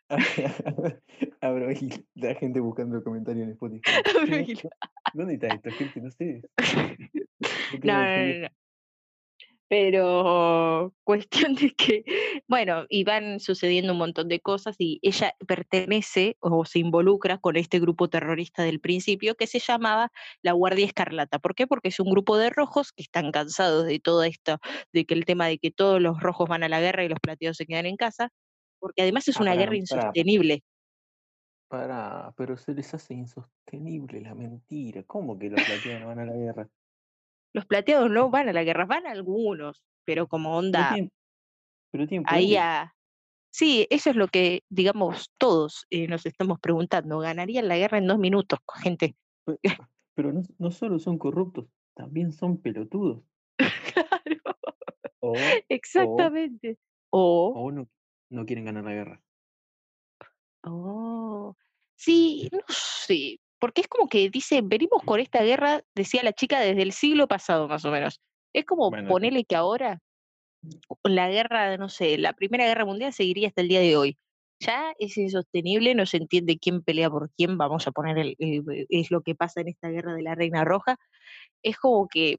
Abro 1.41 1.71
y 1.71 1.89
la 2.15 2.35
gente 2.35 2.59
buscando 2.59 3.03
comentarios 3.03 3.45
en 3.47 3.51
Spotify. 3.53 3.91
Abro 4.17 4.25
Che, 4.45 4.51
y 4.51 4.55
¿dó- 4.55 4.69
¿Dónde 5.13 5.33
está 5.35 5.47
esto, 5.47 5.71
gente? 5.71 6.01
No 6.01 6.11
sé. 6.11 6.41
¿Por 7.71 7.79
qué 7.81 7.87
No, 7.87 7.97
no, 7.99 8.39
no. 8.41 8.47
Pero 9.67 10.93
cuestión 11.03 11.55
de 11.55 11.71
que, 11.75 12.03
bueno, 12.47 12.85
y 12.89 13.03
van 13.03 13.39
sucediendo 13.39 13.93
un 13.93 13.99
montón 13.99 14.27
de 14.29 14.39
cosas 14.39 14.75
y 14.79 14.99
ella 15.01 15.33
pertenece 15.47 16.37
o 16.39 16.65
se 16.65 16.79
involucra 16.79 17.37
con 17.39 17.55
este 17.57 17.79
grupo 17.79 18.09
terrorista 18.09 18.63
del 18.63 18.79
principio 18.79 19.35
que 19.35 19.47
se 19.47 19.59
llamaba 19.59 20.11
la 20.41 20.53
Guardia 20.53 20.85
Escarlata. 20.85 21.39
¿Por 21.39 21.55
qué? 21.55 21.67
Porque 21.67 21.89
es 21.89 21.99
un 21.99 22.09
grupo 22.11 22.37
de 22.37 22.49
rojos 22.49 22.91
que 22.93 23.03
están 23.03 23.31
cansados 23.31 23.85
de 23.85 23.99
todo 23.99 24.23
esto, 24.23 24.59
de 24.93 25.05
que 25.05 25.13
el 25.15 25.25
tema 25.25 25.47
de 25.47 25.57
que 25.57 25.71
todos 25.71 26.01
los 26.01 26.19
rojos 26.21 26.47
van 26.47 26.63
a 26.63 26.69
la 26.69 26.79
guerra 26.81 27.03
y 27.03 27.09
los 27.09 27.19
plateados 27.19 27.57
se 27.57 27.65
quedan 27.65 27.85
en 27.87 27.97
casa, 27.97 28.29
porque 28.79 29.01
además 29.01 29.27
es 29.27 29.39
una 29.39 29.55
guerra 29.55 29.75
insostenible. 29.77 30.63
pará, 31.67 32.33
pero 32.37 32.57
se 32.57 32.73
les 32.73 32.93
hace 32.93 33.13
insostenible 33.13 34.21
la 34.21 34.33
mentira. 34.35 35.03
¿Cómo 35.03 35.37
que 35.37 35.49
los 35.49 35.61
plateados 35.63 36.03
van 36.03 36.19
a 36.19 36.25
la 36.25 36.33
guerra? 36.33 36.69
Los 37.55 37.65
plateados 37.65 38.11
no 38.11 38.29
van 38.29 38.49
a 38.49 38.53
la 38.53 38.65
guerra, 38.65 38.85
van 38.85 39.07
algunos, 39.07 39.81
pero 40.03 40.27
como 40.27 40.49
Pero 40.49 40.57
onda 40.59 40.89
tienen, 40.89 41.11
pero 41.89 42.05
tienen 42.05 42.25
ahí 42.27 42.57
a... 42.57 42.93
Sí, 43.49 43.87
eso 43.89 44.09
es 44.09 44.17
lo 44.17 44.27
que, 44.27 44.65
digamos, 44.67 45.31
todos 45.37 45.85
eh, 45.89 46.09
nos 46.09 46.25
estamos 46.25 46.59
preguntando. 46.59 47.19
¿Ganarían 47.19 47.69
la 47.69 47.77
guerra 47.77 47.97
en 47.99 48.07
dos 48.07 48.19
minutos, 48.19 48.59
gente? 48.83 49.15
Pe- 49.45 49.57
Pero 50.15 50.33
no, 50.33 50.41
no 50.57 50.69
solo 50.69 50.99
son 50.99 51.17
corruptos, 51.17 51.67
también 51.93 52.33
son 52.33 52.61
pelotudos. 52.61 53.23
Claro, 53.93 54.57
O, 55.21 55.31
o, 55.31 55.41
exactamente. 55.69 56.77
O, 57.09 57.53
o 57.55 57.71
no, 57.71 57.87
no 58.31 58.45
quieren 58.45 58.65
ganar 58.65 58.83
la 58.83 58.91
guerra. 58.91 59.23
oh, 60.63 61.55
sí, 61.95 62.49
no 62.51 62.59
sé, 62.67 63.39
porque 63.65 63.81
es 63.81 63.87
como 63.87 64.07
que 64.09 64.29
dice, 64.29 64.61
venimos 64.63 65.01
con 65.05 65.19
esta 65.19 65.41
guerra, 65.43 65.81
decía 65.95 66.21
la 66.23 66.33
chica, 66.33 66.59
desde 66.59 66.83
el 66.83 66.91
siglo 66.93 67.27
pasado 67.27 67.67
más 67.67 67.83
o 67.85 67.91
menos. 67.91 68.21
Es 68.53 68.65
como 68.65 68.91
Bueno, 68.91 69.07
ponerle 69.07 69.43
que 69.45 69.55
ahora 69.55 69.99
la 71.03 71.29
guerra, 71.29 71.77
no 71.77 71.89
sé, 71.89 72.17
la 72.17 72.33
Primera 72.33 72.65
Guerra 72.65 72.85
Mundial 72.85 73.13
seguiría 73.13 73.47
hasta 73.47 73.61
el 73.61 73.67
día 73.69 73.79
de 73.79 73.97
hoy. 73.97 74.17
Ya 74.59 74.93
es 74.99 75.17
insostenible, 75.17 75.95
no 75.95 76.05
se 76.05 76.17
entiende 76.17 76.57
quién 76.57 76.81
pelea 76.83 77.09
por 77.09 77.29
quién, 77.37 77.57
vamos 77.57 77.87
a 77.87 77.91
poner 77.91 78.17
el, 78.17 78.35
el- 78.39 78.85
es 78.89 79.11
lo 79.11 79.21
que 79.21 79.35
pasa 79.35 79.61
en 79.61 79.69
esta 79.69 79.89
guerra 79.89 80.13
de 80.15 80.23
la 80.23 80.35
Reina 80.35 80.63
Roja. 80.63 80.97
Es 81.63 81.77
como 81.77 82.07
que, 82.07 82.37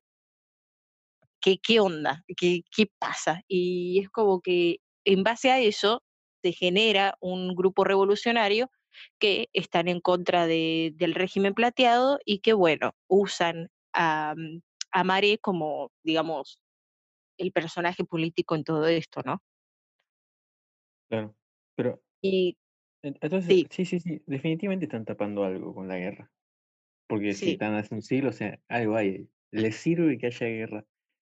que 1.40 1.58
¿qué 1.58 1.80
onda? 1.80 2.24
¿Qué, 2.36 2.62
¿Qué 2.74 2.86
pasa? 2.98 3.42
Y 3.48 4.00
es 4.00 4.10
como 4.10 4.40
que 4.40 4.78
en 5.04 5.22
base 5.22 5.50
a 5.50 5.60
eso 5.60 6.02
se 6.42 6.52
genera 6.52 7.16
un 7.20 7.54
grupo 7.54 7.84
revolucionario 7.84 8.70
que 9.18 9.48
están 9.52 9.88
en 9.88 10.00
contra 10.00 10.46
de- 10.46 10.92
del 10.96 11.14
régimen 11.14 11.54
plateado 11.54 12.18
y 12.24 12.38
que, 12.40 12.52
bueno, 12.52 12.92
usan 13.08 13.68
a, 13.92 14.34
mm, 14.36 14.60
a 14.92 15.04
Mare 15.04 15.38
como, 15.38 15.90
digamos, 16.02 16.60
el 17.38 17.52
personaje 17.52 18.04
político 18.04 18.54
en 18.54 18.64
todo 18.64 18.86
esto, 18.86 19.22
¿no? 19.24 19.42
Claro. 21.08 21.34
Pero 21.76 22.02
Y 22.22 22.56
en- 23.02 23.16
entonces, 23.20 23.48
sí, 23.54 23.66
sí, 23.70 23.84
sí, 23.84 24.00
sí, 24.00 24.22
definitivamente 24.26 24.86
están 24.86 25.04
tapando 25.04 25.44
algo 25.44 25.74
con 25.74 25.86
la 25.88 25.96
guerra. 25.98 26.30
Porque 27.08 27.34
si 27.34 27.52
están 27.52 27.74
hace 27.74 27.94
un 27.94 28.02
siglo, 28.02 28.30
o 28.30 28.32
sea, 28.32 28.58
algo 28.68 28.96
hay. 28.96 29.28
Les 29.52 29.76
sirve 29.76 30.18
que 30.18 30.26
haya 30.26 30.46
guerra. 30.48 30.84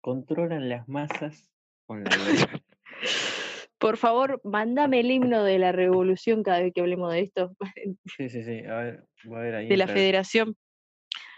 Controlan 0.01 0.69
las 0.69 0.89
masas 0.89 1.51
con 1.87 2.05
la 2.05 2.11
guerra. 2.11 2.63
Por 3.79 3.97
favor, 3.97 4.41
mándame 4.45 5.01
el 5.01 5.11
himno 5.11 5.45
de 5.45 5.59
la 5.59 5.73
revolución 5.73 6.43
cada 6.43 6.61
vez 6.61 6.73
que 6.75 6.81
hablemos 6.81 7.13
de 7.13 7.21
esto, 7.21 7.57
Sí, 8.07 8.29
sí, 8.29 8.43
sí. 8.43 8.65
A 8.65 8.77
ver, 8.77 9.05
voy 9.25 9.39
a 9.39 9.41
ver 9.43 9.55
ahí 9.55 9.69
de 9.69 9.77
la 9.77 9.87
federación, 9.87 10.57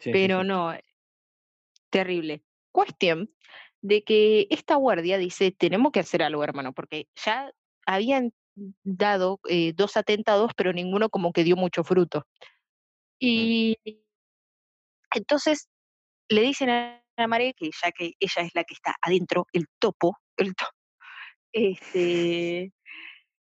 Sí, 0.00 0.10
pero 0.12 0.40
sí. 0.40 0.46
no, 0.48 0.74
terrible. 1.90 2.42
Cuestión 2.72 3.30
de 3.82 4.02
que 4.02 4.46
esta 4.50 4.76
guardia 4.76 5.18
dice, 5.18 5.52
tenemos 5.52 5.92
que 5.92 6.00
hacer 6.00 6.22
algo, 6.22 6.42
hermano, 6.44 6.72
porque 6.72 7.08
ya 7.14 7.52
habían 7.86 8.32
dado 8.84 9.40
eh, 9.48 9.72
dos 9.74 9.96
atentados, 9.96 10.52
pero 10.56 10.72
ninguno 10.72 11.08
como 11.08 11.32
que 11.32 11.44
dio 11.44 11.56
mucho 11.56 11.84
fruto. 11.84 12.26
Y 13.18 13.76
entonces 15.14 15.68
le 16.28 16.42
dicen 16.42 16.70
a 16.70 17.02
Mare 17.26 17.54
que 17.54 17.70
ya 17.82 17.92
que 17.92 18.12
ella 18.18 18.42
es 18.42 18.54
la 18.54 18.64
que 18.64 18.74
está 18.74 18.96
adentro, 19.02 19.46
el 19.52 19.66
topo, 19.78 20.16
el 20.36 20.54
topo, 20.54 20.72
este, 21.52 22.72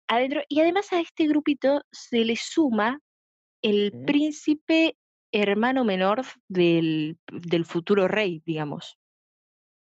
adentro, 0.07 0.41
y 0.47 0.59
además 0.61 0.91
a 0.93 0.99
este 0.99 1.27
grupito 1.27 1.81
se 1.91 2.25
le 2.25 2.35
suma 2.35 2.99
el 3.61 3.91
príncipe 4.05 4.95
hermano 5.31 5.83
menor 5.83 6.21
del, 6.47 7.17
del 7.31 7.65
futuro 7.65 8.07
rey, 8.07 8.41
digamos, 8.45 8.97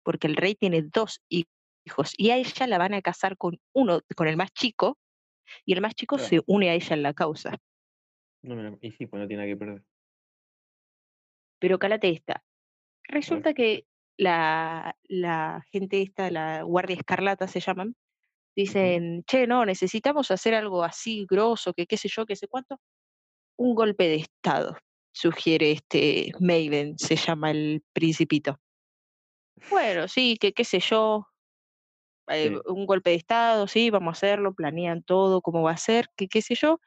porque 0.04 0.28
el 0.28 0.36
rey 0.36 0.56
tiene 0.56 0.82
dos 0.82 1.22
hi- 1.30 1.46
hijos 1.86 2.14
y 2.18 2.32
a 2.32 2.38
ella 2.38 2.68
la 2.68 2.78
van 2.78 2.94
a 2.94 3.02
casar 3.02 3.38
con 3.38 3.60
uno, 3.74 4.02
con 4.16 4.28
el 4.28 4.38
más 4.38 4.52
chico, 4.54 4.98
y 5.66 5.74
el 5.74 5.82
más 5.82 5.96
chico 5.96 6.16
Claro. 6.18 6.30
se 6.30 6.42
une 6.46 6.70
a 6.70 6.74
ella 6.76 6.96
en 6.96 7.04
la 7.04 7.14
causa. 7.14 7.58
No 8.44 8.56
me 8.56 8.64
la- 8.64 8.78
Y 8.82 8.92
sí, 8.92 9.06
pues 9.08 9.22
no 9.22 9.28
tiene 9.28 9.44
nada 9.44 9.54
que 9.54 9.58
perder. 9.58 9.84
Pero 11.60 11.78
cálate 11.80 12.10
esta. 12.10 12.44
Resulta 13.04 13.54
que 13.54 13.86
la, 14.20 14.96
la 15.10 15.64
gente 15.72 16.02
esta, 16.04 16.32
la 16.32 16.64
Guardia 16.64 16.98
Escarlata 16.98 17.48
se 17.48 17.62
llaman, 17.62 17.96
dicen, 18.56 19.24
che, 19.28 19.48
no, 19.48 19.66
necesitamos 19.66 20.32
hacer 20.32 20.56
algo 20.56 20.84
así 20.84 21.26
grosso, 21.30 21.74
que 21.74 21.88
qué 21.88 21.98
sé 21.98 22.10
yo, 22.10 22.26
qué 22.28 22.36
sé 22.38 22.48
cuánto. 22.48 22.78
Un 23.58 23.76
golpe 23.76 24.06
de 24.10 24.16
Estado, 24.18 24.78
sugiere 25.14 25.72
este 25.72 26.32
Maven, 26.40 26.98
se 27.00 27.16
llama 27.18 27.52
el 27.52 27.84
principito. 27.94 28.58
Bueno, 29.70 30.08
sí, 30.08 30.38
que 30.40 30.54
qué 30.54 30.64
sé 30.64 30.80
yo, 30.80 31.28
eh, 32.28 32.52
Sí. 32.52 32.62
un 32.68 32.86
golpe 32.86 33.12
de 33.12 33.16
Estado, 33.18 33.68
sí, 33.68 33.90
vamos 33.90 34.10
a 34.10 34.18
hacerlo, 34.18 34.54
planean 34.54 35.04
todo, 35.04 35.42
cómo 35.42 35.64
va 35.64 35.72
a 35.72 35.78
ser, 35.78 36.08
que 36.16 36.28
qué 36.28 36.42
sé 36.42 36.56
yo. 36.56 36.80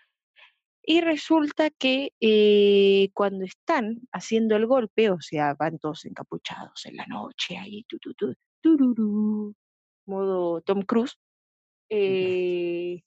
Y 0.84 1.00
resulta 1.00 1.70
que 1.70 2.12
eh, 2.20 3.10
cuando 3.14 3.44
están 3.44 4.00
haciendo 4.12 4.56
el 4.56 4.66
golpe, 4.66 5.10
o 5.10 5.20
sea, 5.20 5.54
van 5.54 5.78
todos 5.78 6.04
encapuchados 6.04 6.86
en 6.86 6.96
la 6.96 7.06
noche, 7.06 7.56
ahí, 7.56 7.84
tu, 7.84 7.98
tu, 7.98 8.14
tu, 8.14 8.34
tururú, 8.60 9.54
modo 10.06 10.60
Tom 10.62 10.82
Cruise, 10.82 11.16
eh, 11.88 13.02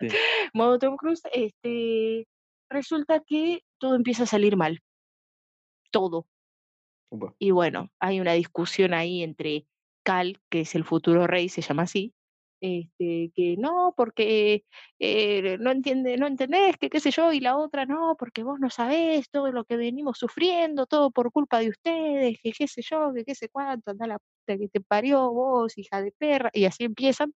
Sí. 0.00 0.08
modo 0.54 0.78
Tom 0.78 0.96
Cruise, 0.96 1.22
este, 1.32 2.26
resulta 2.70 3.20
que 3.20 3.62
todo 3.78 3.94
empieza 3.96 4.22
a 4.24 4.26
salir 4.26 4.56
mal, 4.56 4.80
todo. 5.90 6.26
Upa. 7.10 7.34
Y 7.38 7.50
bueno, 7.50 7.90
hay 7.98 8.20
una 8.20 8.32
discusión 8.32 8.94
ahí 8.94 9.22
entre 9.22 9.66
Cal, 10.04 10.40
que 10.48 10.60
es 10.60 10.74
el 10.74 10.84
futuro 10.84 11.26
rey, 11.26 11.48
se 11.48 11.60
llama 11.60 11.82
así, 11.82 12.14
este, 12.60 13.32
que 13.34 13.56
no, 13.58 13.94
porque 13.96 14.64
eh, 14.98 15.56
no 15.58 15.70
entiende, 15.70 16.16
no 16.16 16.26
entendés, 16.26 16.76
que 16.78 16.90
qué 16.90 17.00
sé 17.00 17.10
yo, 17.10 17.32
y 17.32 17.40
la 17.40 17.56
otra 17.56 17.86
no, 17.86 18.16
porque 18.18 18.42
vos 18.42 18.60
no 18.60 18.70
sabés 18.70 19.30
todo 19.30 19.50
lo 19.52 19.64
que 19.64 19.76
venimos 19.76 20.18
sufriendo, 20.18 20.86
todo 20.86 21.10
por 21.10 21.32
culpa 21.32 21.60
de 21.60 21.70
ustedes, 21.70 22.38
que 22.42 22.52
qué 22.52 22.68
sé 22.68 22.82
yo, 22.82 23.12
que 23.14 23.24
qué 23.24 23.34
sé 23.34 23.48
cuánto, 23.48 23.90
anda 23.92 24.06
la 24.06 24.18
puta 24.18 24.58
que 24.58 24.68
te 24.68 24.80
parió 24.80 25.30
vos, 25.32 25.78
hija 25.78 26.02
de 26.02 26.12
perra, 26.12 26.50
y 26.52 26.64
así 26.66 26.84
empiezan. 26.84 27.32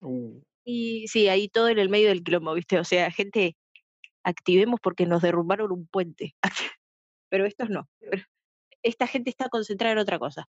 Uh, 0.00 0.40
Y 0.64 1.06
sí, 1.08 1.28
ahí 1.28 1.48
todo 1.48 1.68
en 1.68 1.78
el 1.78 1.88
medio 1.88 2.08
del 2.08 2.22
quilombo, 2.22 2.54
¿viste? 2.54 2.78
O 2.78 2.84
sea, 2.84 3.10
gente, 3.10 3.56
activemos 4.24 4.80
porque 4.82 5.06
nos 5.06 5.22
derrumbaron 5.22 5.72
un 5.72 5.86
puente. 5.86 6.34
Pero 7.30 7.46
estos 7.46 7.70
no. 7.70 7.88
esta 8.82 9.06
gente 9.06 9.30
está 9.30 9.48
concentrada 9.48 9.92
en 9.92 9.98
otra 9.98 10.18
cosa. 10.18 10.46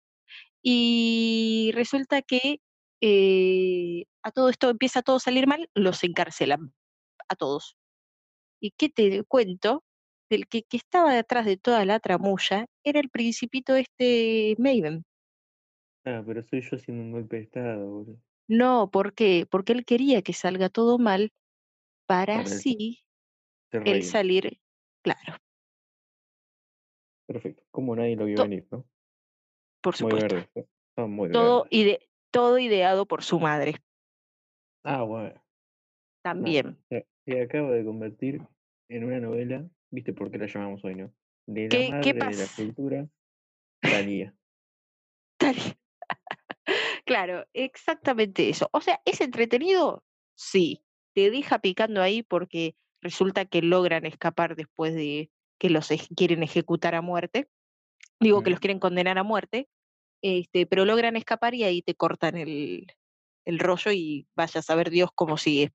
Y 0.61 1.71
resulta 1.73 2.21
que 2.21 2.61
eh, 3.01 4.05
a 4.23 4.31
todo 4.31 4.49
esto 4.49 4.69
empieza 4.69 5.01
todo 5.01 5.17
a 5.17 5.19
salir 5.21 5.47
mal, 5.47 5.69
los 5.73 6.03
encarcelan 6.03 6.73
a 7.27 7.35
todos. 7.35 7.75
¿Y 8.61 8.71
qué 8.71 8.89
te 8.89 9.23
cuento? 9.23 9.83
Del 10.29 10.47
que, 10.47 10.63
que 10.63 10.77
estaba 10.77 11.13
detrás 11.13 11.45
de 11.45 11.57
toda 11.57 11.85
la 11.85 11.99
tramulla 11.99 12.65
era 12.83 12.99
el 12.99 13.09
principito 13.09 13.75
este 13.75 14.55
Maven. 14.59 15.03
ah, 16.05 16.21
pero 16.25 16.43
soy 16.43 16.61
yo 16.61 16.75
haciendo 16.77 17.03
un 17.03 17.11
golpe 17.11 17.37
de 17.37 17.43
estado, 17.43 17.89
boludo. 17.89 18.21
No, 18.47 18.89
¿por 18.91 19.13
qué? 19.13 19.47
Porque 19.49 19.73
él 19.73 19.85
quería 19.85 20.21
que 20.21 20.33
salga 20.33 20.69
todo 20.69 20.97
mal 20.99 21.31
para 22.07 22.39
así 22.39 23.03
él 23.71 24.03
salir, 24.03 24.59
claro, 25.03 25.37
Perfecto. 27.27 27.63
Como 27.71 27.95
nadie 27.95 28.15
lo 28.15 28.25
vio 28.25 28.37
To- 28.37 28.43
venir, 28.43 28.67
¿no? 28.71 28.85
por 29.81 29.93
Muy 30.01 30.11
supuesto. 30.11 30.35
verdes. 30.35 30.49
¿no? 30.55 30.65
Son 30.95 31.11
muy 31.11 31.31
Todo, 31.31 31.67
ide- 31.69 32.08
todo 32.31 32.59
ideado 32.59 33.05
por 33.05 33.23
su 33.23 33.39
madre 33.39 33.81
Ah, 34.83 35.03
bueno. 35.03 35.33
No, 35.35 35.41
también. 36.23 36.77
se, 36.89 37.05
se 37.25 37.41
acaba 37.41 37.71
de 37.71 37.83
convertir 37.83 38.41
en 38.89 39.03
una 39.03 39.19
novela, 39.19 39.67
¿viste 39.91 40.13
por 40.13 40.31
qué 40.31 40.37
la 40.37 40.47
llamamos 40.47 40.83
hoy, 40.83 40.95
no? 40.95 41.13
De 41.47 41.69
la 41.69 41.69
¿Qué, 41.69 41.89
madre 41.89 42.13
qué 42.13 42.13
de 42.13 42.37
la 42.37 42.47
cultura, 42.55 43.07
Talía. 43.81 44.35
Claro, 47.05 47.45
exactamente 47.53 48.49
eso. 48.49 48.69
O 48.71 48.81
sea, 48.81 49.01
¿es 49.05 49.21
entretenido? 49.21 50.03
Sí. 50.35 50.83
Te 51.15 51.31
deja 51.31 51.59
picando 51.59 52.01
ahí 52.01 52.21
porque 52.21 52.75
resulta 53.01 53.45
que 53.45 53.61
logran 53.61 54.05
escapar 54.05 54.55
después 54.55 54.93
de 54.93 55.31
que 55.57 55.69
los 55.69 55.89
quieren 56.15 56.43
ejecutar 56.43 56.95
a 56.95 57.01
muerte. 57.01 57.49
Digo 58.19 58.43
que 58.43 58.51
los 58.51 58.59
Mm. 58.59 58.61
quieren 58.61 58.79
condenar 58.79 59.17
a 59.17 59.23
muerte, 59.23 59.67
este, 60.21 60.65
pero 60.65 60.85
logran 60.85 61.15
escapar 61.15 61.53
y 61.55 61.63
ahí 61.63 61.81
te 61.81 61.95
cortan 61.95 62.37
el, 62.37 62.87
el 63.45 63.59
rollo 63.59 63.91
y 63.91 64.27
vaya 64.35 64.59
a 64.59 64.63
saber 64.63 64.89
Dios 64.89 65.09
cómo 65.13 65.37
sigue. 65.37 65.71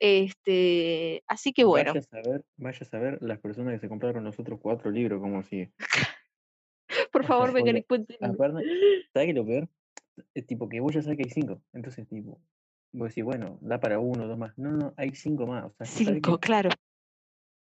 Este, 0.00 1.22
así 1.28 1.52
que 1.52 1.64
bueno, 1.64 1.94
Vaya 1.94 2.00
a 2.00 2.22
saber, 2.22 2.44
vaya 2.56 2.78
a 2.80 2.84
saber 2.84 3.18
las 3.22 3.38
personas 3.38 3.74
que 3.74 3.80
se 3.80 3.88
compraron 3.88 4.24
los 4.24 4.38
otros 4.38 4.58
cuatro 4.60 4.90
libros, 4.90 5.20
cómo 5.20 5.42
sigue. 5.42 5.72
por 7.12 7.24
favor 7.24 7.52
vengan 7.52 7.76
y 7.76 7.82
¿sabes 9.12 9.26
qué 9.26 9.32
lo 9.32 9.46
peor? 9.46 9.68
Es 10.34 10.46
tipo 10.46 10.68
que 10.68 10.80
vos 10.80 10.94
ya 10.94 11.02
sabes 11.02 11.18
que 11.18 11.24
hay 11.24 11.30
cinco. 11.30 11.62
Entonces, 11.72 12.08
tipo, 12.08 12.40
vos 12.92 13.08
decís, 13.08 13.24
bueno, 13.24 13.58
da 13.60 13.80
para 13.80 13.98
uno, 13.98 14.26
dos 14.26 14.38
más. 14.38 14.56
No, 14.58 14.70
no, 14.70 14.94
hay 14.96 15.14
cinco 15.14 15.46
más. 15.46 15.64
O 15.64 15.74
sea, 15.74 15.86
¿sabes 15.86 16.14
Cinco, 16.14 16.38
claro, 16.38 16.70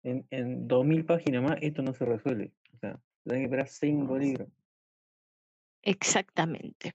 En, 0.02 0.26
en 0.30 0.68
dos 0.68 0.84
mil 0.84 1.04
páginas 1.04 1.42
más 1.42 1.58
esto 1.60 1.82
no 1.82 1.92
se 1.92 2.04
resuelve. 2.04 2.52
O 2.74 2.78
sea, 2.78 3.00
tenés 3.24 3.40
que 3.40 3.44
esperar 3.44 3.68
cinco 3.68 4.18
libros. 4.18 4.48
Exactamente. 5.86 6.92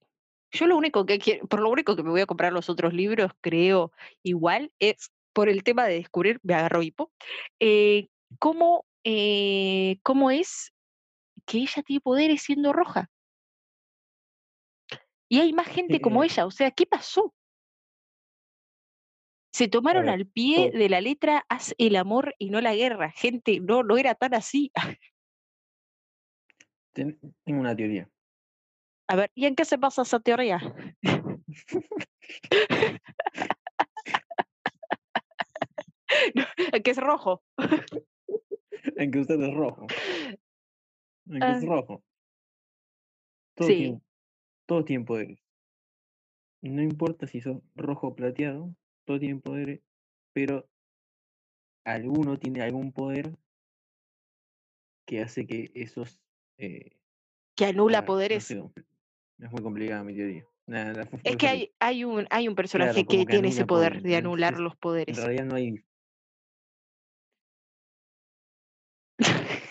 Yo 0.52 0.68
lo 0.68 0.78
único 0.78 1.06
que 1.06 1.18
quiero, 1.18 1.48
por 1.48 1.62
lo 1.62 1.70
único 1.70 1.96
que 1.96 2.04
me 2.04 2.10
voy 2.10 2.22
a 2.22 2.26
comprar 2.26 2.52
los 2.52 2.70
otros 2.70 2.94
libros, 2.94 3.32
creo, 3.42 3.92
igual, 4.22 4.74
es 4.80 5.12
por 5.34 5.48
el 5.48 5.64
tema 5.64 5.86
de 5.86 5.96
descubrir, 5.96 6.40
me 6.44 6.54
agarro 6.54 6.84
hipo, 6.84 7.12
eh, 7.60 8.10
cómo, 8.38 8.86
eh, 9.06 9.98
cómo 10.04 10.30
es 10.30 10.74
que 11.46 11.60
ella 11.60 11.84
tiene 11.84 12.02
poderes 12.02 12.42
siendo 12.42 12.74
roja. 12.74 13.10
Y 15.30 15.40
hay 15.40 15.54
más 15.54 15.68
gente 15.68 16.02
como 16.02 16.24
Eh, 16.24 16.28
ella, 16.28 16.46
o 16.46 16.52
sea, 16.52 16.72
¿qué 16.72 16.86
pasó? 16.86 17.34
Se 19.54 19.68
tomaron 19.70 20.06
ver, 20.06 20.14
al 20.16 20.28
pie 20.28 20.72
de 20.72 20.90
la 20.90 21.00
letra 21.02 21.46
haz 21.48 21.74
el 21.78 21.96
amor 21.96 22.36
y 22.38 22.50
no 22.50 22.60
la 22.62 22.76
guerra. 22.76 23.12
Gente, 23.12 23.60
no, 23.62 23.84
no 23.84 23.98
era 23.98 24.16
tan 24.16 24.34
así. 24.34 24.72
ten- 26.94 27.20
tengo 27.46 27.62
una 27.62 27.76
teoría. 27.76 28.10
A 29.12 29.15
ver, 29.17 29.30
¿y 29.36 29.45
en 29.45 29.58
qué 29.58 29.65
se 29.65 29.76
basa 29.76 30.04
esa 30.04 30.21
teoría? 30.21 30.62
En 36.74 36.84
que 36.84 36.91
es 36.91 36.97
rojo. 36.97 37.43
en 38.95 39.12
que 39.12 39.19
usted 39.19 39.41
es 39.41 39.54
rojo. 39.54 39.88
En 41.28 41.39
que 41.39 41.52
es 41.52 41.63
Ah, 41.63 41.65
rojo. 41.65 42.04
Todo 43.56 43.67
sí, 43.67 43.76
tiene, 43.76 44.02
todo 44.65 44.86
poderes. 45.06 45.43
No 46.62 46.82
importa 46.82 47.28
si 47.28 47.41
sos 47.41 47.58
rojo 47.76 48.08
o 48.08 48.15
plateado, 48.15 48.74
todo 49.04 49.19
tiene 49.19 49.41
poderes, 49.41 49.82
pero 50.32 50.69
alguno 51.84 52.38
tiene 52.38 52.62
algún 52.62 52.93
poder 52.93 53.38
que 55.06 55.21
hace 55.21 55.45
que 55.45 55.71
esos... 55.74 56.21
Eh, 56.58 56.97
que 57.56 57.65
anula 57.65 58.02
no 58.02 58.08
poderes. 58.08 58.45
sé, 58.45 58.62
es 59.42 59.52
muy 59.52 59.62
complicada 59.62 60.04
mi 60.04 60.16
teoría. 60.16 60.46
La- 60.68 61.08
Es 61.24 61.36
que 61.36 61.48
hay, 61.48 61.74
hay 61.80 62.04
un, 62.04 62.28
hay 62.30 62.48
un 62.48 62.56
personaje 62.56 62.94
Claro, 62.94 63.08
que 63.08 63.18
que 63.18 63.26
tiene 63.26 63.50
ese 63.50 63.66
poder 63.66 64.02
de 64.02 64.16
anular 64.16 64.60
los 64.60 64.74
en 64.74 64.80
poderes. 64.80 65.18
realidad 65.18 65.46
no 65.46 65.56
hay... 65.56 65.84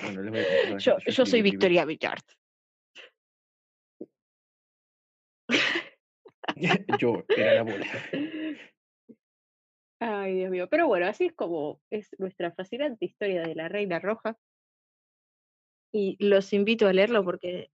Bueno, 0.02 0.22
les 0.22 0.30
voy 0.30 0.40
a 0.40 0.44
contar 0.44 0.66
a 0.66 0.70
la 0.70 0.78
Yo, 0.78 1.26
soy. 1.26 1.42
Victoria 1.42 1.84
Villard. 1.84 2.22
Yo 7.00 7.24
era 7.28 7.54
la 7.54 7.62
bola. 7.62 7.86
Ay, 10.00 10.34
Dios 10.34 10.50
mío. 10.50 10.68
Pero 10.68 10.86
bueno, 10.86 11.06
así 11.06 11.26
es 11.26 11.32
como 11.34 11.80
es 11.90 12.08
nuestra 12.18 12.52
fascinante 12.52 13.04
historia 13.04 13.42
de 13.42 13.54
la 13.54 13.68
Reina 13.68 13.98
Roja. 13.98 14.36
Y 15.92 16.16
los 16.24 16.52
invito 16.52 16.86
a 16.86 16.92
leerlo 16.92 17.24
porque 17.24 17.70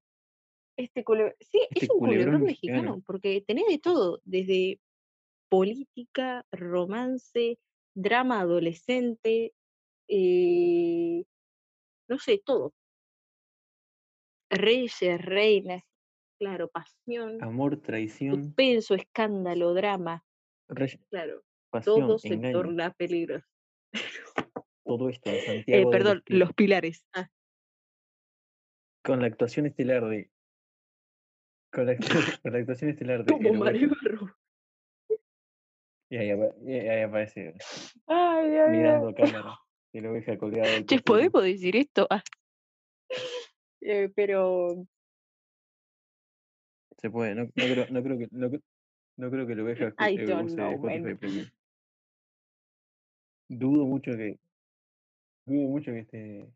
este 0.76 1.04
culebrón, 1.04 1.34
sí, 1.40 1.60
es 1.70 1.82
Este 1.82 1.92
un 1.92 1.98
culebrón 2.00 2.24
culebrón 2.26 2.42
mexicano, 2.46 2.82
mexicano. 2.82 3.02
porque 3.06 3.42
tenés 3.46 3.66
de 3.66 3.78
todo, 3.78 4.20
desde 4.24 4.80
política, 5.48 6.44
romance, 6.52 7.58
drama 7.94 8.40
adolescente, 8.40 9.54
eh, 10.08 11.24
no 12.08 12.18
sé, 12.18 12.42
todo. 12.44 12.74
Reyes, 14.50 15.20
reinas, 15.24 15.82
claro, 16.38 16.68
pasión, 16.68 17.42
Amor, 17.42 17.80
traición, 17.80 18.44
suspenso, 18.44 18.94
escándalo, 18.94 19.74
drama, 19.74 20.24
claro, 21.10 21.42
pasión, 21.70 22.00
todo 22.00 22.18
se 22.18 22.34
engaño. 22.34 22.52
torna 22.52 22.92
peligroso. 22.92 23.46
Todo 24.84 25.08
esto 25.08 25.30
Eh, 25.30 25.42
Santiago 25.46 25.90
del 25.90 25.98
perdón, 25.98 26.22
los 26.26 26.52
pilares. 26.52 27.04
Ah, 27.12 27.28
Con 29.04 29.20
la 29.20 29.26
actuación 29.26 29.66
estelar 29.66 30.04
de. 30.08 30.30
Con 31.72 31.86
la, 31.86 31.96
con 32.42 32.52
la 32.52 32.58
actuación 32.58 32.90
estelar 32.90 33.24
de. 33.24 33.32
como 33.32 33.54
Mario. 33.54 33.90
Barro. 34.02 34.36
Y 36.08 36.16
ahí, 36.16 36.30
apa- 36.30 36.54
y 36.64 36.72
ahí 36.72 37.02
aparece 37.02 37.54
Ay, 38.06 38.50
Dios 38.50 38.70
mirando 38.70 39.14
cámara. 39.14 39.58
El 39.92 40.06
oveja 40.06 40.36
colgado 40.38 40.70
del 40.70 40.86
Che. 40.86 41.00
¿podemos 41.00 41.42
decir 41.42 41.76
esto? 41.76 42.06
Ah. 42.10 42.22
Eh, 43.88 44.10
pero 44.16 44.84
Se 46.98 47.08
puede, 47.10 47.34
no, 47.36 47.44
no, 47.44 47.50
creo, 47.54 47.86
no, 47.90 48.02
creo 48.02 48.18
que, 48.18 48.28
no, 48.32 48.48
cre- 48.48 48.62
no 49.16 49.30
creo 49.30 49.46
que 49.46 49.52
el 49.52 49.60
oveja 49.60 49.84
escu- 49.88 50.10
I 50.12 50.16
eh, 50.16 50.24
don't 50.26 50.46
use 50.46 50.56
know, 50.56 50.72
Spotify 50.72 51.00
man. 51.02 51.18
Premium. 51.18 51.46
Dudo 53.48 53.84
mucho 53.84 54.10
que. 54.16 54.38
Dudo 55.44 55.68
mucho 55.68 55.92
que 55.92 55.98
esté 56.00 56.48